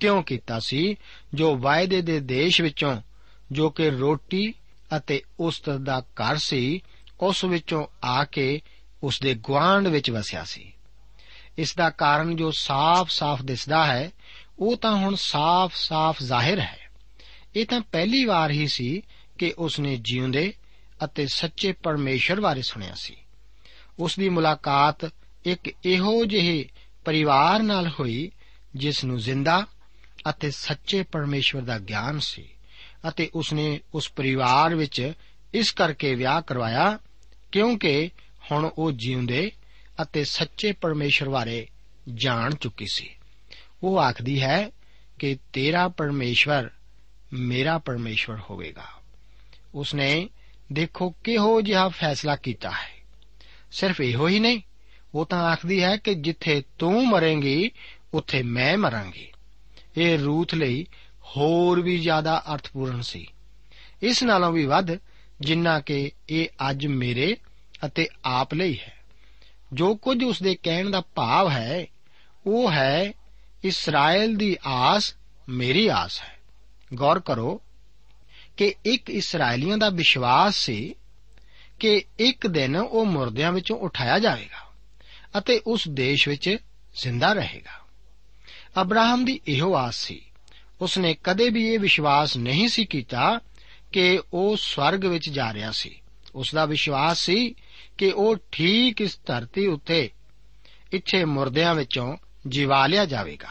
ਕਿਉਂ 0.00 0.22
ਕੀਤਾ 0.22 0.60
ਸੀ, 0.60 0.96
ਜੋ 1.34 1.56
ਵਾਅਦੇ 1.56 2.02
ਦੇ 2.02 2.20
ਦੇਸ਼ 2.20 2.62
ਵਿੱਚੋਂ, 2.62 3.02
ਜੋ 3.52 3.70
ਕਿ 3.70 3.90
ਰੋਟੀ 3.90 4.54
ਅਤੇ 4.96 5.22
ਉਸ 5.40 5.62
ਦਾ 5.82 6.00
ਘਰ 6.00 6.36
ਸੀ, 6.36 6.82
ਉਸ 7.20 7.44
ਵਿੱਚੋਂ 7.44 7.86
ਆ 8.04 8.24
ਕੇ 8.24 8.60
ਉਸ 9.02 9.20
ਦੇ 9.20 9.34
ਗਵਾਂਡ 9.34 9.86
ਵਿੱਚ 9.86 10.10
ਵਸਿਆ 10.10 10.44
ਸੀ। 10.44 10.72
ਇਸ 11.58 11.76
ਦਾ 11.76 11.90
ਕਾਰਨ 11.90 12.36
ਜੋ 12.36 12.50
ਸਾਫ਼-ਸਾਫ਼ 12.50 13.42
ਦਿਸਦਾ 13.42 13.84
ਹੈ, 13.84 14.10
ਉਹ 14.58 14.76
ਤਾਂ 14.76 14.96
ਹੁਣ 14.96 15.14
ਸਾਫ਼-ਸਾਫ਼ 15.14 16.22
ਜ਼ਾਹਿਰ 16.22 16.60
ਹੈ। 16.60 16.78
ਇਹ 17.56 17.66
ਤਾਂ 17.66 17.80
ਪਹਿਲੀ 17.80 18.24
ਵਾਰ 18.24 18.50
ਹੀ 18.50 18.66
ਸੀ 18.66 19.02
ਕਿ 19.38 19.54
ਉਸ 19.58 19.80
ਨੇ 19.80 19.96
ਜਿਉਂਦੇ 19.96 20.54
ਅਤੇ 21.04 21.26
ਸੱਚੇ 21.26 21.72
ਪਰਮੇਸ਼ਰ 21.72 22.40
ਬਾਰੇ 22.40 22.62
ਸੁਣਿਆ 22.62 22.94
ਸੀ। 22.94 23.16
ਉਸ 23.98 24.16
ਦੀ 24.18 24.28
ਮੁਲਾਕਾਤ 24.28 25.12
ਇੱਕ 25.44 25.74
ਇਹੋ 25.84 26.24
ਜਿਹੇ 26.24 26.68
ਪਰਿਵਾਰ 27.04 27.62
ਨਾਲ 27.62 27.88
ਹੋਈ 27.88 28.30
ਜਿਸ 28.76 29.04
ਨੂੰ 29.04 29.18
ਜ਼ਿੰਦਾ 29.18 29.66
ਅਤੇ 30.30 30.50
ਸੱਚੇ 30.50 31.02
ਪਰਮੇਸ਼ਵਰ 31.02 31.62
ਦਾ 31.62 31.78
ਗਿਆਨ 31.78 32.18
ਸੀ 32.18 32.48
ਅਤੇ 33.08 33.30
ਉਸਨੇ 33.34 33.80
ਉਸ 33.94 34.10
ਪਰਿਵਾਰ 34.10 34.74
ਵਿੱਚ 34.74 35.12
ਇਸ 35.54 35.72
ਕਰਕੇ 35.72 36.14
ਵਿਆਹ 36.14 36.42
ਕਰਵਾਇਆ 36.42 36.98
ਕਿਉਂਕਿ 37.52 38.10
ਹੁਣ 38.50 38.70
ਉਹ 38.78 38.92
ਜਿਉਂਦੇ 38.92 39.52
ਅਤੇ 40.02 40.24
ਸੱਚੇ 40.24 40.72
ਪਰਮੇਸ਼ਰ 40.72 41.28
ਬਾਰੇ 41.28 41.66
ਜਾਣ 42.14 42.54
ਚੁੱਕੀ 42.54 42.86
ਸੀ। 42.92 43.10
ਉਹ 43.82 43.98
ਆਖਦੀ 43.98 44.42
ਹੈ 44.42 44.70
ਕਿ 45.18 45.38
ਤੇਰਾ 45.52 45.88
ਪਰਮੇਸ਼ਵਰ 45.88 46.70
ਮੇਰਾ 47.32 47.78
ਪਰਮੇਸ਼ਵਰ 47.78 48.36
ਹੋਵੇਗਾ। 48.50 48.86
ਉਸਨੇ 49.74 50.28
ਦੇਖੋ 50.72 51.14
ਕਿਹੋ 51.24 51.60
ਜਿਹਾ 51.60 51.88
ਫੈਸਲਾ 51.88 52.36
ਕੀਤਾ 52.36 52.70
ਹੈ। 52.70 53.04
ਸਿਰਫ 53.72 54.00
ਇਹੋ 54.00 54.28
ਹੀ 54.28 54.38
ਨਹੀਂ 54.38 54.60
ਉਹ 55.14 55.26
ਤਾਂ 55.26 55.42
ਆਖਦੀ 55.42 55.82
ਹੈ 55.82 55.96
ਕਿ 55.96 56.14
ਜਿੱਥੇ 56.14 56.62
ਤੂੰ 56.78 57.08
ਮਰੇਂਗੀ, 57.08 57.70
ਉੱਥੇ 58.14 58.42
ਮੈਂ 58.42 58.78
ਮਰਾਂਗੀ। 58.78 59.32
ਇਹ 59.96 60.18
ਰੂਥ 60.18 60.54
ਲਈ 60.54 60.86
ਹੋਰ 61.24 61.80
ਵੀ 61.80 61.98
ਜ਼ਿਆਦਾ 61.98 62.42
ਅਰਥਪੂਰਨ 62.54 63.02
ਸੀ। 63.02 63.26
ਇਸ 64.02 64.22
ਨਾਲੋਂ 64.22 64.52
ਵੀ 64.52 64.66
ਵੱਧ 64.66 64.86
ਜਿੰਨਾ 65.40 65.80
ਕਿ 65.80 66.10
ਇਹ 66.28 66.48
ਅੱਜ 66.70 66.86
ਮੇਰੇ 66.86 67.36
ਅਤੇ 67.86 68.08
ਆਪ 68.24 68.54
ਲਈ 68.54 68.78
ਹੈ। 68.78 68.92
ਜੋ 69.72 69.94
ਕੁਝ 69.94 70.24
ਉਸ 70.24 70.42
ਦੇ 70.42 70.58
ਕਹਿਣ 70.62 70.90
ਦਾ 70.90 71.00
ਭਾਵ 71.00 71.50
ਹੈ, 71.50 71.86
ਉਹ 72.46 72.72
ਹੈ, 72.72 73.12
ਇਸਰਾਇਲ 73.64 74.36
ਦੀ 74.36 74.56
ਆਸ 74.66 75.14
ਮੇਰੀ 75.48 75.86
ਆਸ 75.86 76.20
ਹੈ। 76.20 76.38
ਗੌਰ 76.94 77.18
ਕਰੋ 77.18 77.62
ਕਿ 78.56 78.74
ਇੱਕ 78.84 79.10
ਇਸرائیਲੀਆਂ 79.10 79.78
ਦਾ 79.78 79.88
ਵਿਸ਼ਵਾਸ 79.88 80.54
ਸੀ 80.54 80.94
ਕਿ 81.80 82.04
ਇੱਕ 82.18 82.46
ਦਿਨ 82.46 82.76
ਉਹ 82.76 83.06
ਮੁਰਦਿਆਂ 83.06 83.52
ਵਿੱਚੋਂ 83.52 83.76
ਉਠਾਇਆ 83.76 84.18
ਜਾਵੇਗਾ। 84.18 84.69
ਅਤੇ 85.38 85.60
ਉਸ 85.66 85.88
ਦੇਸ਼ 85.88 86.28
ਵਿੱਚ 86.28 86.56
ਜ਼ਿੰਦਾ 87.02 87.32
ਰਹੇਗਾ। 87.32 87.80
ਅਬਰਾਹਮ 88.82 89.24
ਦੀ 89.24 89.40
ਇਹੋ 89.48 89.76
ਆਸ 89.76 89.96
ਸੀ। 89.96 90.20
ਉਸਨੇ 90.80 91.16
ਕਦੇ 91.24 91.48
ਵੀ 91.48 91.68
ਇਹ 91.68 91.78
ਵਿਸ਼ਵਾਸ 91.78 92.36
ਨਹੀਂ 92.36 92.68
ਸੀ 92.68 92.84
ਕੀਤਾ 92.84 93.40
ਕਿ 93.92 94.20
ਉਹ 94.32 94.56
ਸਵਰਗ 94.56 95.04
ਵਿੱਚ 95.04 95.30
ਜਾ 95.30 95.52
ਰਿਹਾ 95.52 95.70
ਸੀ। 95.70 96.00
ਉਸ 96.34 96.54
ਦਾ 96.54 96.64
ਵਿਸ਼ਵਾਸ 96.64 97.18
ਸੀ 97.18 97.54
ਕਿ 97.98 98.12
ਉਹ 98.12 98.36
ਠੀਕ 98.52 99.00
ਇਸ 99.00 99.20
ਧਰਤੀ 99.26 99.66
ਉੱਤੇ 99.66 100.10
ਇੱਥੇ 100.92 101.24
ਮੁਰਦਿਆਂ 101.24 101.74
ਵਿੱਚੋਂ 101.74 102.16
ਜਿਵਾ 102.46 102.86
ਲਿਆ 102.86 103.04
ਜਾਵੇਗਾ। 103.04 103.48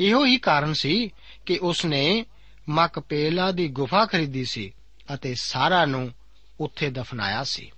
ਇਹੋ 0.00 0.26
ਹੀ 0.26 0.36
ਕਾਰਨ 0.36 0.72
ਸੀ 0.72 1.10
ਕਿ 1.46 1.58
ਉਸਨੇ 1.62 2.26
ਮਕਪੇਲਾ 2.68 3.50
ਦੀ 3.50 3.68
ਗੁਫਾ 3.68 4.06
ਖਰੀਦੀ 4.06 4.44
ਸੀ 4.44 4.72
ਅਤੇ 5.14 5.34
ਸਾਰਾ 5.34 5.86
ਨੂੰ 5.86 6.12
ਉੱਥੇ 6.60 6.90
ਦਫਨਾਇਆ 6.90 7.44
ਸੀ 7.44 7.70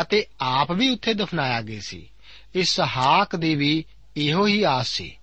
ਅਤੇ 0.00 0.26
ਆਪ 0.40 0.72
ਵੀ 0.72 0.88
ਉੱਥੇ 0.88 1.14
ਦਫਨਾਇਆ 1.14 1.62
ਗਿਆ 1.62 1.80
ਸੀ। 1.80 2.10
ਇਸਹਾਕ 2.54 3.36
ਦੀ 3.36 3.54
ਵੀ 3.54 3.84
ਇਹੋ 4.16 4.46
ਹੀ 4.46 4.62
ਆਸ 4.62 4.88
ਸੀ 4.88 5.16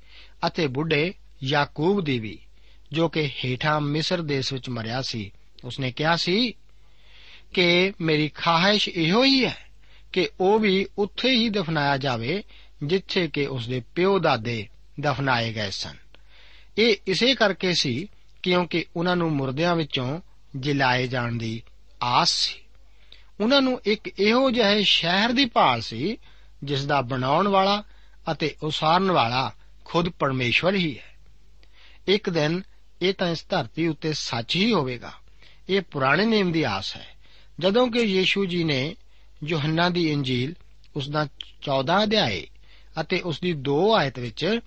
ਅਤੇ 0.48 0.68
ਬੁੱਢੇ 0.68 1.14
ਯਾਕੂਬ 1.44 2.04
ਦੀ 2.04 2.20
ਵੀ, 2.20 2.40
ਜੋ 2.92 3.10
ਕਿ 3.10 3.30
ਹੇਠਾਂ 3.46 3.82
ਮਿਸਰ 3.82 4.22
ਦੇਸ਼ 4.22 4.54
ਵਿੱਚ 4.54 4.70
ਮਰਿਆ 4.70 5.02
ਸੀ। 5.02 5.32
ਉਸਨੇ 5.64 5.92
ਕਿਹਾ 5.92 6.16
ਸੀ 6.16 6.54
ਕਿ 7.54 7.94
ਮੇਰੀ 8.02 8.30
ਖਾਹਿਸ਼ 8.30 8.90
ਇਹੋ 8.90 9.24
ਹੀ 9.24 9.46
ਹੈ 9.46 9.58
ਕਿ 10.14 10.30
ਉਹ 10.40 10.60
ਵੀ 10.60 10.88
ਉੱਥੇ 10.98 11.30
ਹੀ 11.30 11.50
ਦਫਨਾਇਆ 11.50 11.98
ਜਾਵੇ, 11.98 12.44
ਜਿੱਥੇ 12.84 13.28
ਕਿ 13.28 13.46
ਉਸਦੇ 13.46 13.82
ਪਿਓ 13.96 14.20
ਦਾਦੇ 14.20 14.68
ਦਫਨਾਏ 15.00 15.54
ਗਏ 15.54 15.70
ਸਨ। 15.70 15.96
ਇਹ 16.78 16.96
ਇਸੇ 17.08 17.36
ਕਰਕੇ 17.36 17.74
ਸੀ 17.74 18.08
ਕਿਉਂਕਿ 18.44 18.86
ਉਹਨਾਂ 18.96 19.16
ਨੂੰ 19.16 19.32
ਮੁਰਦਿਆਂ 19.32 19.76
ਵਿੱਚੋਂ 19.76 20.22
ਜਿਲਾਏ 20.56 21.08
ਜਾਣ 21.08 21.32
ਦੀ 21.32 21.64
ਆਸ 22.04 22.32
ਸੀ। 22.32 22.60
ਉਹਨਾਂ 23.42 23.62
ਨੂੰ 23.62 23.82
ਇੱਕ 23.86 24.20
ਇਹੋ 24.20 24.52
ਜਿਹੇ 24.52 24.84
ਸ਼ਹਿਰ 24.84 25.32
ਦੀ 25.32 25.46
ਭਾਲ 25.46 25.82
ਸੀ 25.82 26.18
ਜਿਸ 26.64 26.86
ਦਾ 26.86 27.02
ਬਣਾਉਣ 27.02 27.48
ਵਾਲਾ 27.48 27.84
ਅਤੇ 28.32 28.56
ਉਸਾਰਨ 28.64 29.12
ਵਾਲਾ 29.12 29.54
ਖੁਦ 29.86 30.10
ਪਰਮੇਸ਼ਵਰ 30.10 30.76
ਹੀ 30.76 30.98
ਹੈ। 30.98 31.16
ਇੱਕ 32.08 32.30
ਦਿਨ 32.30 32.62
ਇਹ 33.02 33.14
ਤਾਂ 33.14 33.28
ਇਸ 33.28 33.46
ਧਰਤੀ 33.50 33.88
ਉੱਤੇ 33.88 34.14
ਸੱਚ 34.14 34.56
ਹੀ 34.56 34.74
ਹੋਵੇਗਾ। 34.74 35.14
ਇਹ 35.70 35.82
ਪੁਰਾਣੇ 35.82 36.26
ਨੇਮ 36.26 36.52
ਦੀ 36.52 36.64
ਆਸ 36.64 36.96
ਹੈ। 36.96 37.08
ਜਦੋਂ 37.60 37.88
ਕਿ 37.88 38.00
ਯੀਸ਼ੂ 38.00 38.46
ਜੀ 38.46 38.64
ਨੇ 38.64 38.96
ਯੋਹੰਨਾ 39.44 39.90
ਦੀ 39.90 40.12
ਇੰਜੀਲ 40.12 40.56
ਉਸ 40.96 41.10
ਦਾ 41.10 41.28
14 41.62 42.04
ਅਧਿਆਏ 42.04 42.48
ਅਤੇ 43.02 43.20
ਉਸ 43.20 43.40
ਦੀ 43.40 43.54
2 43.54 43.94
ਆਇਤ 43.98 44.20
ਵਿੱਚ 44.20 44.60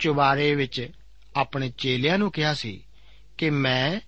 ਚੁਬਾਰੇ 0.00 0.54
ਵਿੱਚ 0.54 0.90
ਆਪਣੇ 1.36 1.72
ਚੇਲਿਆਂ 1.78 2.18
ਨੂੰ 2.18 2.32
ਕਿਹਾ 2.32 2.54
ਸੀ 2.54 2.84
ਕਿ 3.38 3.50
ਮੈਂ 3.50 4.00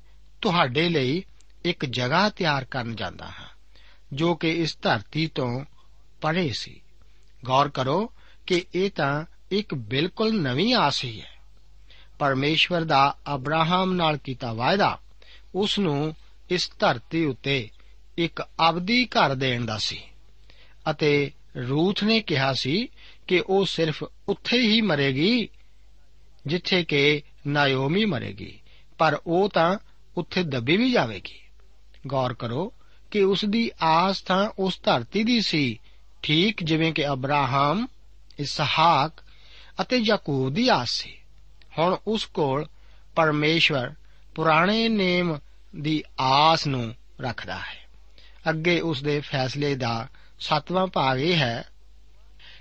ਤੁਹਾਡੇ 0.43 0.89
ਲਈ 0.89 1.25
ਇੱਕ 1.65 1.85
ਜਗ੍ਹਾ 1.85 2.29
ਤਿਆਰ 2.29 2.65
ਕਰਨ 2.65 2.97
ਜਾਂਦਾ 2.97 3.25
ਹਾਂ, 3.25 3.49
ਜੋ 4.13 4.35
ਕਿ 4.35 4.51
ਇਸ 4.51 4.79
ਧਰਤੀ 4.83 5.27
ਤੋਂ 5.27 5.65
ਪਰੇ 6.21 6.51
ਸੀ। 6.59 6.83
ਗੌਰ 7.49 7.69
ਕਰੋ 7.69 8.13
ਕਿ 8.47 8.65
ਇਹ 8.75 8.91
ਤਾਂ 8.91 9.25
ਇੱਕ 9.51 9.75
ਬਿਲਕੁਲ 9.75 10.43
ਨਵੀਂ 10.43 10.75
ਆਸ 10.75 11.05
ਹੀ 11.05 11.21
ਹੈ। 11.21 11.39
ਪਰਮੇਸ਼ਵਰ 12.19 12.85
ਦਾ 12.85 13.17
ਅਬਰਾਹਮ 13.35 13.93
ਨਾਲ 13.93 14.17
ਕੀਤਾ 14.17 14.53
ਵਾਅਦਾ, 14.53 14.99
ਉਸ 15.55 15.79
ਨੂੰ 15.79 16.15
ਇਸ 16.51 16.71
ਧਰਤੀ 16.79 17.25
ਉੱਤੇ 17.25 17.69
ਇੱਕ 18.19 18.43
ਅਬਦੀ 18.69 19.07
ਘਰ 19.07 19.35
ਦੇਣ 19.35 19.65
ਦਾ 19.65 19.79
ਸੀ। 19.79 20.01
ਅਤੇ 20.91 21.31
ਰੂਥ 21.69 22.05
ਨੇ 22.05 22.21
ਕਿਹਾ 22.21 22.53
ਸੀ 22.53 22.89
ਕਿ 23.27 23.43
ਉਹ 23.47 23.67
ਸਿਰਫ 23.67 24.05
ਉੱਥੇ 24.29 24.59
ਹੀ 24.59 24.81
ਮਰੇਗੀ, 24.81 25.49
ਜਿੱਥੇ 26.47 26.85
ਕਿ 26.85 27.23
ਨਾਇਓਮੀ 27.47 28.05
ਮਰੇਗੀ, 28.05 28.61
ਪਰ 28.99 29.21
ਉਹ 29.27 29.49
ਤਾਂ 29.49 29.79
ਉੱਥੇ 30.17 30.43
ਦੱਬੀ 30.43 30.77
ਵੀ 30.77 30.93
ਜਾਵੇਗੀ। 30.93 31.39
ਗੌਰ 32.07 32.35
ਕਰੋ 32.35 32.73
ਕਿ 33.11 33.23
ਉਸ 33.23 33.45
ਦੀ 33.45 33.71
ਆਸ 33.83 34.21
ਤਾਂ 34.21 34.51
ਉਸ 34.59 34.81
ਧਰਤੀ 34.83 35.25
ਦੀ 35.25 35.41
ਸੀ 35.41 35.81
ਠੀਕ 36.23 36.63
ਜਿਵੇਂ 36.63 36.93
ਕਿ 36.93 37.09
ਅਬਰਾਹਮ, 37.09 37.87
ਇਸਹਾਕ 38.39 39.13
ਅਤੇ 39.81 39.97
ਯਾਕੂਬ 39.97 40.55
ਦੀ 40.55 40.69
ਆਸ 40.69 40.91
ਸੀ। 40.91 41.19
ਹੁਣ 41.79 41.97
ਉਸ 42.07 42.25
ਕੋਲ 42.25 42.67
ਪਰਮੇਸ਼ਵਰ 43.15 43.95
ਪੁਰਾਣੇ 44.35 44.89
ਨੇਮ 44.89 45.39
ਦੀ 45.77 46.03
ਆਸ 46.21 46.67
ਨੂੰ 46.67 46.95
ਰੱਖਦਾ 47.21 47.57
ਹੈ। 47.57 47.89
ਅੱਗੇ 48.51 48.81
ਉਸ 48.81 49.03
ਦੇ 49.03 49.21
ਫੈਸਲੇ 49.21 49.75
ਦਾ 49.75 50.09
ਸੱਤਵਾਂ 50.41 50.87
ਭਾਗ 50.87 51.21
ਇਹ 51.21 51.37
ਹੈ 51.37 51.65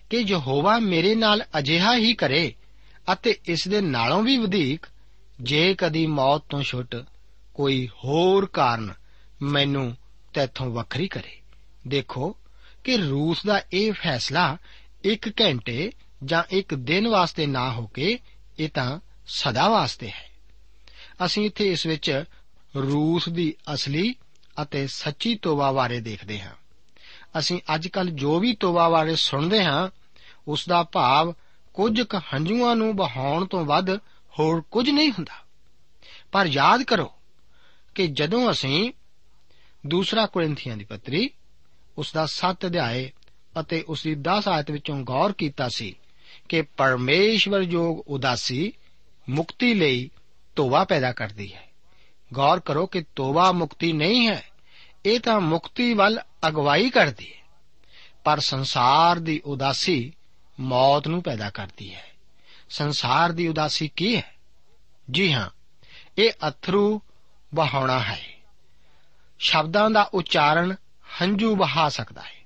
ਕਿ 0.09 0.17
ਯਹੋਵਾ 0.17 0.79
ਮੇਰੇ 0.79 1.15
ਨਾਲ 1.15 1.43
ਅਜਿਹਾ 1.57 1.95
ਹੀ 1.95 2.13
ਕਰੇ 2.13 2.53
ਅਤੇ 3.13 3.37
ਇਸ 3.45 3.67
ਦੇ 3.67 3.81
ਨਾਲੋਂ 3.81 4.23
ਵੀ 4.23 4.37
ਵਧੇਕ, 4.37 4.85
ਜੇ 5.41 5.75
ਕਦੀ 5.75 6.07
ਮੌਤ 6.07 6.43
ਤੋਂ 6.49 6.61
ਛੁੱਟ 6.61 6.95
ਕੋਈ 7.53 7.87
ਹੋਰ 7.87 8.45
ਕਾਰਨ 8.45 8.93
ਮੈਨੂੰ 9.41 9.97
ਤੇਥੋਂ 10.33 10.67
ਵੱਖਰੀ 10.67 11.07
ਕਰੇ। 11.07 11.41
ਦੇਖੋ 11.87 12.37
ਕਿ 12.87 12.97
ਰੂਸ 12.97 13.45
ਦਾ 13.45 13.61
ਇਹ 13.73 13.93
ਫੈਸਲਾ 13.93 14.57
ਇੱਕ 15.03 15.41
ਘੰਟੇ 15.41 15.91
ਜਾਂ 16.23 16.43
ਇੱਕ 16.49 16.75
ਦਿਨ 16.75 17.07
ਵਾਸਤੇ 17.07 17.45
ਨਾ 17.45 17.71
ਹੋ 17.71 17.87
ਕੇ 17.87 18.19
ਇਹ 18.59 18.69
ਤਾਂ 18.69 18.99
ਸਦਾ 19.27 19.69
ਵਾਸਤੇ 19.69 20.07
ਹੈ। 20.07 20.29
ਅਸੀਂ 21.25 21.45
ਇੱਥੇ 21.45 21.71
ਇਸ 21.71 21.85
ਵਿੱਚ 21.85 22.23
ਰੂਸ 22.75 23.29
ਦੀ 23.29 23.55
ਅਸਲੀ 23.73 24.15
ਅਤੇ 24.61 24.87
ਸੱਚੀ 24.87 25.35
ਤੋਬਾ 25.35 25.71
ਬਾਰੇ 25.71 25.99
ਦੇਖਦੇ 25.99 26.41
ਹਾਂ। 26.41 26.51
ਅਸੀਂ 27.39 27.61
ਅੱਜਕੱਲ 27.75 28.09
ਜੋ 28.09 28.39
ਵੀ 28.39 28.53
ਤੋਬਾ 28.53 28.89
ਬਾਰੇ 28.89 29.15
ਸੁਣਦੇ 29.15 29.63
ਹਾਂ, 29.63 29.89
ਉਸ 30.47 30.67
ਦਾ 30.67 30.83
ਭਾਵ 30.83 31.33
ਕੁਝ 31.73 32.01
ਕੁ 32.01 32.17
ਹੰਝੂਆਂ 32.17 32.75
ਨੂੰ 32.75 32.95
ਬਹਾਉਣ 32.95 33.45
ਤੋਂ 33.45 33.65
ਵੱਧ 33.65 33.89
ਹੋਰ 34.39 34.61
ਕੁਝ 34.61 34.89
ਨਹੀਂ 34.89 35.11
ਹੁੰਦਾ। 35.11 35.45
ਪਰ 36.31 36.45
ਯਾਦ 36.45 36.83
ਕਰੋ 36.83 37.13
ਕਿ 37.95 38.07
ਜਦੋਂ 38.07 38.51
ਅਸੀਂ 38.51 38.91
ਦੂਸਰਾ 39.87 40.25
ਕੋਰਿੰਥੀਆਂ 40.25 40.77
ਦੀ 40.77 40.85
ਪੱਤਰੀ 40.85 41.29
ਉਸ 41.97 42.13
ਦਾ 42.13 42.25
7 42.25 42.65
ਅਧਿਆਏ 42.65 43.11
ਅਤੇ 43.59 43.81
ਉਸ 43.81 44.03
ਦੀ 44.03 44.15
10 44.15 44.47
ਆਇਤ 44.49 44.71
ਵਿੱਚੋਂ 44.71 45.01
ਗੌਰ 45.03 45.33
ਕੀਤਾ 45.33 45.69
ਸੀ 45.69 45.95
ਕਿ 46.49 46.61
ਪਰਮੇਸ਼ਵਰ 46.61 47.63
ਜੋਗ 47.63 47.99
ਉਦਾਸੀ 47.99 48.73
ਮੁਕਤੀ 49.29 49.73
ਲਈ 49.73 50.09
ਤੋਬਾ 50.55 50.83
ਪੈਦਾ 50.83 51.11
ਕਰਦੀ 51.11 51.53
ਹੈ। 51.53 51.69
ਗੌਰ 52.33 52.59
ਕਰੋ 52.59 52.85
ਕਿ 52.85 53.05
ਤੋਬਾ 53.15 53.51
ਮੁਕਤੀ 53.51 53.93
ਨਹੀਂ 53.93 54.27
ਹੈ, 54.27 54.43
ਇਹ 55.05 55.19
ਤਾਂ 55.19 55.41
ਮੁਕਤੀ 55.41 55.93
ਵੱਲ 55.93 56.19
ਅਗਵਾਈ 56.47 56.89
ਕਰਦੀ 56.89 57.33
ਹੈ। 57.33 57.37
ਪਰ 58.23 58.39
ਸੰਸਾਰ 58.39 59.19
ਦੀ 59.19 59.41
ਉਦਾਸੀ 59.45 60.13
ਮੌਤ 60.59 61.07
ਨੂੰ 61.07 61.23
ਪੈਦਾ 61.23 61.49
ਕਰਦੀ 61.49 61.93
ਹੈ। 61.93 62.05
ਸੰਸਾਰ 62.69 63.31
ਦੀ 63.31 63.47
ਉਦਾਸੀ 63.47 63.87
ਕੀ 63.87 64.15
ਹੈ? 64.15 64.35
ਜੀ 65.11 65.33
ਹਾਂ, 65.33 65.49
ਇਹ 66.17 66.31
ਅਥਰੂ 66.49 67.01
ਬਹਾਉਣਾ 67.55 67.99
ਹੈ। 67.99 68.21
ਸ਼ਬਦਾਂ 69.39 69.89
ਦਾ 69.89 70.01
ਉਚਾਰਨ 70.01 70.75
ਹੰਝੂ 71.21 71.55
ਬਹਾ 71.55 71.89
ਸਕਦਾ 71.89 72.21
ਹੈ। 72.21 72.45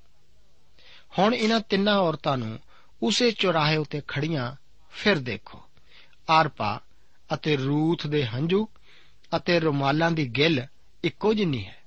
ਹੁਣ 1.19 1.35
ਇਹਨਾਂ 1.35 1.59
ਤਿੰਨਾਂ 1.59 1.97
ਔਰਤਾਂ 1.97 2.37
ਨੂੰ 2.37 2.59
ਉਸੇ 3.03 3.31
ਚੌਰਾਹੇ 3.31 3.77
ਉੱਤੇ 3.77 4.01
ਖੜੀਆਂ 4.07 4.55
ਫਿਰ 4.91 5.19
ਦੇਖੋ। 5.19 5.63
ਆਰਪਾ 6.29 6.79
ਅਤੇ 7.33 7.57
ਰੂਥ 7.57 8.07
ਦੇ 8.07 8.25
ਹੰਝੂ 8.25 8.67
ਅਤੇ 9.35 9.59
ਰੁਮਾਲਾਂ 9.59 10.11
ਦੀ 10.11 10.27
ਗਿੱਲ 10.27 10.67
ਇੱਕੋ 11.03 11.33
ਜਿੰਨੀ 11.33 11.65
ਹੈ। 11.67 11.77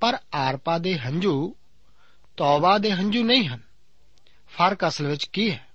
ਪਰ 0.00 0.18
ਆਰਪਾ 0.34 0.78
ਦੇ 0.78 0.98
ਹੰਝੂ 0.98 1.56
ਤੌਬਾ 2.36 2.78
ਦੇ 2.78 2.92
ਹੰਝੂ 2.92 3.24
ਨਹੀਂ 3.24 3.48
ਹਨ। 3.48 3.60
ਫ਼ਰਕ 4.48 4.88
ਅਸਲ 4.88 5.06
ਵਿੱਚ 5.06 5.24
ਕੀ 5.24 5.50
ਹੈ? 5.50 5.66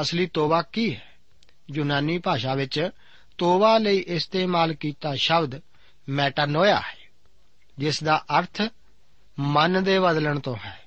ਅਸਲੀ 0.00 0.26
ਤੋਬਾ 0.26 0.62
ਕੀ 0.62 0.94
ਹੈ? 0.94 1.16
ਯੂਨਾਨੀ 1.74 2.18
ਭਾਸ਼ਾ 2.18 2.54
ਵਿੱਚ 2.54 2.90
ਤੋਬਾ 3.38 3.78
ਲਈ 3.78 3.98
ਇਸਤੇਮਾਲ 3.98 4.74
ਕੀਤਾ 4.74 5.14
ਸ਼ਬਦ 5.14 5.60
ਮੈਟਾਨੋਇਆ 6.08 6.80
ਹੈ, 6.80 6.98
ਜਿਸ 7.78 8.02
ਦਾ 8.02 8.24
ਅਰਥ 8.38 8.62
ਮਨ 9.38 9.84
ਦੇ 9.84 9.98
ਬਦਲਣ 9.98 10.40
ਤੋਂ 10.40 10.56
ਹੈ। 10.64 10.82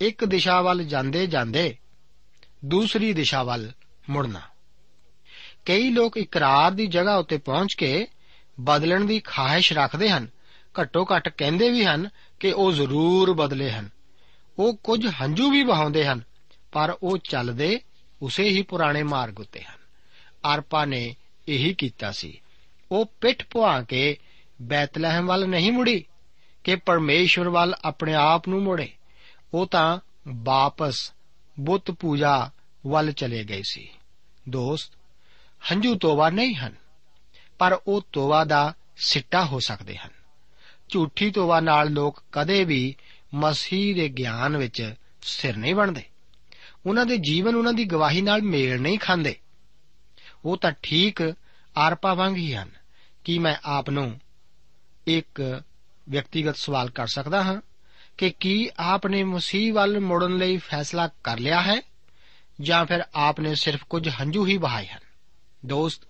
ਇੱਕ 0.00 0.24
ਦਿਸ਼ਾ 0.24 0.62
ਵੱਲ 0.62 0.84
ਜਾਂਦੇ 0.84 1.26
ਜਾਂਦੇ 1.26 1.76
ਦੂਸਰੀ 2.64 3.12
ਦਿਸ਼ਾ 3.12 3.42
ਵੱਲ 3.42 3.72
ਮੁੜਨਾ। 4.10 4.40
ਕਈ 5.64 5.90
ਲੋਕ 5.90 6.16
ਇਕਰਾਰ 6.16 6.70
ਦੀ 6.70 6.86
ਜਗ੍ਹਾ 6.86 7.16
ਉੱਤੇ 7.16 7.38
ਪਹੁੰਚ 7.38 7.74
ਕੇ 7.74 8.06
ਬਦਲਣ 8.60 9.04
ਦੀ 9.04 9.20
ਖਾਹਿਸ਼ 9.20 9.72
ਰੱਖਦੇ 9.72 10.10
ਹਨ। 10.10 10.28
ਘੱਟੋ 10.80 11.06
ਘੱਟ 11.16 11.28
ਕਹਿੰਦੇ 11.28 11.70
ਵੀ 11.70 11.84
ਹਨ 11.84 12.10
ਕਿ 12.40 12.52
ਉਹ 12.52 12.72
ਜ਼ਰੂਰ 12.72 13.32
ਬਦਲੇ 13.32 13.70
ਹਨ। 13.70 13.90
ਉਹ 14.58 14.76
ਕੁਝ 14.76 15.06
ਹੰਝੂ 15.22 15.50
ਵੀ 15.50 15.62
ਵਹਾਉਂਦੇ 15.62 16.06
ਹਨ, 16.06 16.20
ਪਰ 16.72 16.96
ਉਹ 17.02 17.18
ਚੱਲਦੇ 17.18 17.80
ਉਸੇ 18.22 18.44
ਹੀ 18.44 18.62
ਪੁਰਾਣੇ 18.62 19.02
ਮਾਰਗ 19.02 19.40
ਉੱਤੇ 19.40 19.60
ਹਨ। 19.60 19.78
ਆਰਪਾ 20.44 20.84
ਨੇ 20.84 21.16
ਇਹੀ 21.48 21.74
ਕੀਤਾ 21.74 22.12
ਸੀ। 22.12 22.40
ਉਹ 22.92 23.12
ਪਿੱਠ 23.20 23.46
ਪੁਆ 23.50 23.82
ਕੇ 23.82 24.16
ਬੈਤਲਹਿਮ 24.62 25.26
ਵੱਲ 25.26 25.48
ਨਹੀਂ 25.48 25.72
ਮੁੜੀ। 25.72 26.04
ਕਿ 26.66 26.76
ਪਰਮੇਸ਼ਵਰ 26.76 27.48
ਵੱਲ 27.48 27.74
ਆਪਣੇ 27.84 28.14
ਆਪ 28.14 28.48
ਨੂੰ 28.48 28.62
ਮੋੜੇ। 28.62 28.88
ਉਹ 29.54 29.66
ਤਾਂ 29.66 29.98
ਵਾਪਸ 30.28 31.12
ਬੁੱਤ 31.60 31.90
ਪੂਜਾ 31.90 32.50
ਵੱਲ 32.86 33.12
ਚਲੇ 33.12 33.44
ਗਏ 33.44 33.62
ਸੀ। 33.68 33.88
ਦੋਸਤ, 34.48 34.92
ਹੰਝੂ 35.72 35.94
ਤੋਬਾ 35.94 36.30
ਨਹੀਂ 36.30 36.54
ਹਨ, 36.54 36.74
ਪਰ 37.58 37.80
ਉਹ 37.86 38.02
ਤੋਬਾ 38.12 38.44
ਦਾ 38.44 38.74
ਸਿੱਟਾ 38.96 39.44
ਹੋ 39.44 39.58
ਸਕਦੇ 39.66 39.96
ਹਨ। 39.96 40.10
ਝੂਠੀ 40.88 41.30
ਤੋਬਾ 41.30 41.60
ਨਾਲ 41.60 41.90
ਲੋਕ 41.90 42.22
ਕਦੇ 42.32 42.64
ਵੀ 42.64 42.96
ਮਸੀਹ 43.34 43.94
ਦੇ 43.94 44.08
ਗਿਆਨ 44.08 44.56
ਵਿੱਚ 44.56 44.94
ਸਥਿਰ 45.22 45.56
ਨਹੀਂ 45.56 45.74
ਬਣਦੇ। 45.74 46.02
ਉਹਨਾਂ 46.86 47.06
ਦੇ 47.06 47.16
ਜੀਵਨ 47.16 47.54
ਉਹਨਾਂ 47.54 47.72
ਦੀ 47.72 47.84
ਗਵਾਹੀ 47.84 48.20
ਨਾਲ 48.20 48.42
ਮੇਲ 48.42 48.80
ਨਹੀਂ 48.80 48.98
ਖਾਂਦੇ। 48.98 49.38
ਉਹ 50.44 50.56
ਤਾਂ 50.56 50.72
ਠੀਕ 50.82 51.34
ਆਰਪਾ 51.76 52.14
ਵਾਂਗ 52.14 52.36
ਹੀ 52.36 52.54
ਹਨ 52.54 52.70
ਕੀ 53.24 53.38
ਮੈਂ 53.38 53.56
ਆਪ 53.64 53.90
ਨੂੰ 53.90 54.20
ਇੱਕ 55.06 55.62
ਵਿਅਕਤੀਗਤ 56.08 56.56
ਸਵਾਲ 56.56 56.90
ਕਰ 56.90 57.06
ਸਕਦਾ 57.06 57.42
ਹਾਂ 57.44 57.60
ਕਿ 58.18 58.30
ਕੀ 58.30 58.70
ਆਪ 58.78 59.06
ਨੇ 59.06 59.24
ਮਸੀਹ 59.24 59.74
ਵੱਲ 59.74 60.00
ਮੁੜਨ 60.00 60.36
ਲਈ 60.36 60.56
ਫੈਸਲਾ 60.56 61.08
ਕਰ 61.24 61.38
ਲਿਆ 61.38 61.60
ਹੈ 61.60 61.82
ਜਾਂ 62.60 62.86
ਫਿਰ 62.86 63.00
ਆਪ 63.14 63.40
ਨੇ 63.40 63.54
ਸਿਰਫ 63.54 63.84
ਕੁਝ 63.84 64.08
ਹੰਝੂ 64.08 64.46
ਹੀ 64.46 64.56
ਵਹਾਏ 64.56 64.86
ਹਨ? 64.86 64.98
ਦੋਸਤ, 65.66 66.02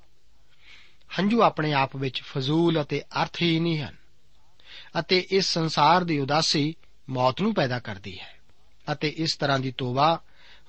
ਹੰਝੂ 1.19 1.43
ਆਪਣੇ 1.43 1.73
ਆਪ 1.73 1.97
ਵਿੱਚ 1.97 2.23
ਫਜ਼ੂਲ 2.23 2.83
ਅਤੇ 2.83 3.03
ਅਰਥਹੀਨ 3.23 3.67
ਹੀ 3.67 3.79
ਹਨ 3.79 3.97
ਅਤੇ 5.01 5.27
ਇਸ 5.31 5.47
ਸੰਸਾਰ 5.47 6.05
ਦੀ 6.05 6.19
ਉਦਾਸੀ 6.19 6.75
ਮੌਤ 7.11 7.41
ਨੂੰ 7.41 7.55
ਪੈਦਾ 7.55 7.79
ਕਰਦੀ 7.79 8.19
ਹੈ 8.19 8.39
ਅਤੇ 8.93 9.09
ਇਸ 9.09 9.37
ਤਰ੍ਹਾਂ 9.37 9.59
ਦੀ 9.59 9.75
ਤੋਬਾ 9.79 10.21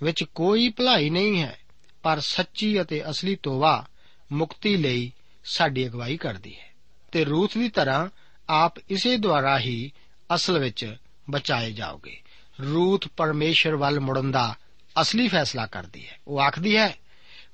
ਵਿੱਚ 0.03 0.23
ਕੋਈ 0.23 0.69
ਭਲਾਈ 0.69 1.09
ਨਹੀਂ 1.09 1.41
ਹੈ, 1.41 1.59
ਪਰ 2.03 2.19
ਸੱਚੀ 2.19 2.81
ਅਤੇ 2.81 3.09
ਅਸਲੀ 3.09 3.35
ਤੋਬਾ 3.35 3.85
ਮੁਕਤੀ 4.31 4.77
ਲਈ 4.77 5.13
ਸਾਡੀ 5.45 5.87
ਅਗਵਾਈ 5.87 6.17
ਕਰਦੀ 6.17 6.55
ਹੈ। 6.59 6.69
ਤੇ 7.11 7.25
ਰੂਥ 7.25 7.57
ਦੀ 7.57 7.69
ਤਰ੍ਹਾਂ 7.69 8.07
ਆਪ 8.49 8.73
ਇਸੇ 8.89 9.17
ਦੁਆਰਾ 9.17 9.59
ਹੀ 9.59 9.91
ਅਸਲ 10.35 10.59
ਵਿੱਚ 10.59 10.95
ਬਚਾਏ 11.29 11.71
ਜਾਓਗੇ। 11.71 12.21
ਰੂਥ 12.61 13.07
ਪਰਮੇਸ਼ਰ 13.17 13.75
ਵੱਲ 13.75 13.99
ਮੁੜਨ 13.99 14.31
ਦਾ 14.31 14.55
ਅਸਲੀ 15.01 15.27
ਫੈਸਲਾ 15.27 15.65
ਕਰਦੀ 15.65 16.07
ਹੈ। 16.07 16.19
ਉਹ 16.27 16.41
ਆਖਦੀ 16.41 16.77
ਹੈ, 16.77 16.95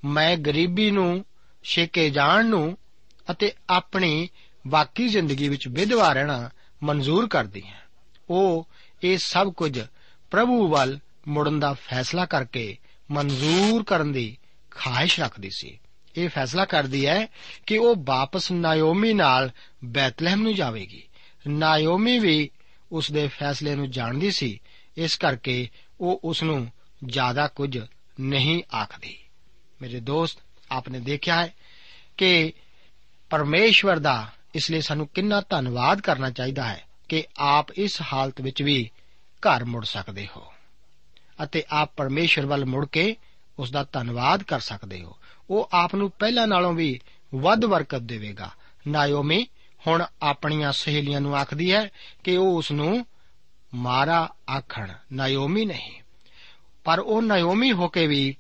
ਮੈਂ 0.06 0.38
ਗਰੀਬੀ 0.38 0.92
ਨੂੰ, 0.92 1.26
ਛੇਕੇ 1.64 2.10
ਜਾਣ 2.10 2.46
ਨੂੰ 2.46 2.78
ਅਤੇ 3.32 3.54
ਆਪਣੀ 3.70 4.30
ਬਾਕੀ 4.68 5.08
ਜ਼ਿੰਦਗੀ 5.08 5.50
ਵਿੱਚ 5.50 5.68
ਵਿਧਵਾ 5.68 6.14
ਰਹਿਣਾ 6.14 6.50
ਮਨਜ਼ੂਰ 6.84 7.28
ਕਰਦੀ 7.28 7.62
ਹੈ। 7.62 7.84
ਉਹ 8.30 8.68
ਇਹ 9.04 9.18
ਸਭ 9.18 9.54
ਕੁਝ 9.54 9.82
ਪ੍ਰਭੂ 10.32 10.68
ਵੱਲ 10.68 11.00
ਮੁੜਨ 11.28 11.60
ਦਾ 11.60 11.74
ਫੈਸਲਾ 11.74 12.26
ਕਰਕੇ 12.26 12.78
ਮਨਜ਼ੂਰ 13.12 13.84
ਕਰਨ 13.84 14.12
ਦੀ 14.12 14.38
ਖਾਹਿਸ਼ 14.72 15.20
ਰੱਖਦੀ 15.20 15.50
ਸੀ। 15.50 15.80
ਇਹ 16.18 16.30
ਫੈਸਲਾ 16.30 16.66
ਕਰਦੀ 16.66 17.08
ਹੈ 17.08 17.28
ਕਿ 17.66 17.78
ਉਹ 17.78 17.96
ਵਾਪਸ 18.00 18.52
ਨਾਇਓਮੀ 18.52 19.14
ਨਾਲ 19.14 19.52
ਬੈਤਲਹਿਮ 19.86 20.42
ਨੂੰ 20.42 20.56
ਜਾਵੇਗੀ। 20.56 21.04
ਨਾਇਓਮੀ 21.48 22.20
ਵੀ 22.20 22.50
ਉਸ 22.92 23.12
ਦੇ 23.12 23.28
ਫੈਸਲੇ 23.28 23.76
ਨੂੰ 23.76 23.92
ਜਾਣਦੀ 23.92 24.32
ਸੀ, 24.32 24.60
ਇਸ 24.98 25.18
ਕਰਕੇ 25.18 25.70
ਉਹ 26.02 26.22
ਉਸ 26.24 26.44
ਨੂੰ 26.44 26.72
ਜ਼ਿਆਦਾ 27.06 27.48
ਕੁਝ 27.48 27.80
ਨਹੀਂ 28.20 28.64
ਆਖਦੀ। 28.76 29.18
ਮੇਰੇ 29.82 30.00
ਦੋਸਤ, 30.00 30.40
ਆਪਨੇ 30.72 31.00
ਦੇਖਿਆ 31.00 31.46
ਹੈ 31.46 31.54
ਕਿ 32.18 32.54
ਪਰਮੇਸ਼ਵਰ 33.30 34.00
ਦਾ 34.00 34.32
ਇਸ 34.56 34.72
ਲਈ 34.72 34.82
ਸਾਨੂੰ 34.82 35.08
ਕਿੰਨਾ 35.08 35.42
ਧੰਨਵਾਦ 35.50 36.02
ਕਰਨਾ 36.02 36.30
ਚਾਹੀਦਾ 36.30 36.64
ਹੈ 36.64 36.84
ਕਿ 37.10 37.24
ਆਪ 37.38 37.72
ਇਸ 37.72 38.02
ਹਾਲਤ 38.14 38.42
ਵਿੱਚ 38.42 38.62
ਵੀ 38.62 38.92
ਘਰ 39.42 39.64
ਮੁੜ 39.64 39.86
ਸਕਦੇ 39.86 40.28
ਹੋ 40.38 40.54
ਅਤੇ 41.44 41.64
ਆਪ 41.70 41.92
ਪਰਮੇਸ਼ਵਰ 41.96 42.46
ਵੱਲ 42.46 42.66
ਮੁੜ 42.66 42.88
ਕੇ 42.88 43.16
ਉਸ 43.60 43.72
ਦਾ 43.72 43.86
ਧੰਨਵਾਦ 43.92 44.44
ਕਰ 44.44 44.60
ਸਕਦੇ 44.60 45.02
ਹੋ। 45.02 45.18
ਉਹ 45.50 45.70
ਆਪ 45.74 45.96
ਨੂੰ 45.96 46.12
ਪਹਿਲਾਂ 46.12 46.48
ਨਾਲੋਂ 46.48 46.74
ਵੀ 46.74 47.00
ਵੱਧ 47.36 47.66
ਬਰਕਤ 47.66 48.00
ਦੇਵੇਗਾ। 48.00 48.52
ਨਾਇਓਮੀ 48.88 49.48
ਹੁਣ 49.88 50.06
ਆਪਣੀਆਂ 50.22 50.72
ਸਹੇਲੀਆਂ 50.72 51.22
ਨੂੰ 51.22 51.36
ਆਖਦੀ 51.36 51.74
ਹੈ 51.74 51.90
ਕਿ 52.24 52.38
ਉਹ 52.38 52.58
ਉਸ 52.58 52.72
ਨੂੰ 52.72 53.06
ਮਾਰਾ 53.74 54.34
ਆਖਣ। 54.58 54.92
ਨਾਇਓਮੀ 55.14 55.66
ਨਹੀਂ। 55.66 56.02
ਪਰ 56.84 57.00
ਉਹ 57.00 57.22
ਨਾਇਓਮੀ 57.22 57.72
ਹੋ 57.72 57.88
ਕੇ 57.88 58.08
ਵੀ 58.08 58.38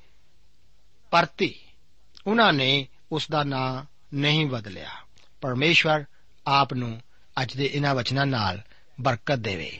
ਪਰਤੀ। 1.12 1.60
ਉਹਨਾਂ 2.28 2.54
ਨੇ 2.54 2.88
ਉਸ 3.12 3.30
ਦਾ 3.32 3.43
ਨਾਂ 3.43 3.84
ਨਹੀਂ 4.13 4.45
ਬਦਲਿਆ। 4.45 4.89
ਪਰਮੇਸ਼ਵਰ 5.41 6.04
ਆਪ 6.47 6.73
ਨੂੰ 6.73 7.02
ਅੱਜ 7.41 7.56
ਦੇ 7.56 7.71
ਇਹਨਾਂ 7.73 7.95
ਵਚਨਾਂ 7.95 8.26
ਨਾਲ 8.26 8.62
ਬਰਕਤ 9.02 9.36
ਦੇਵੇ। 9.36 9.80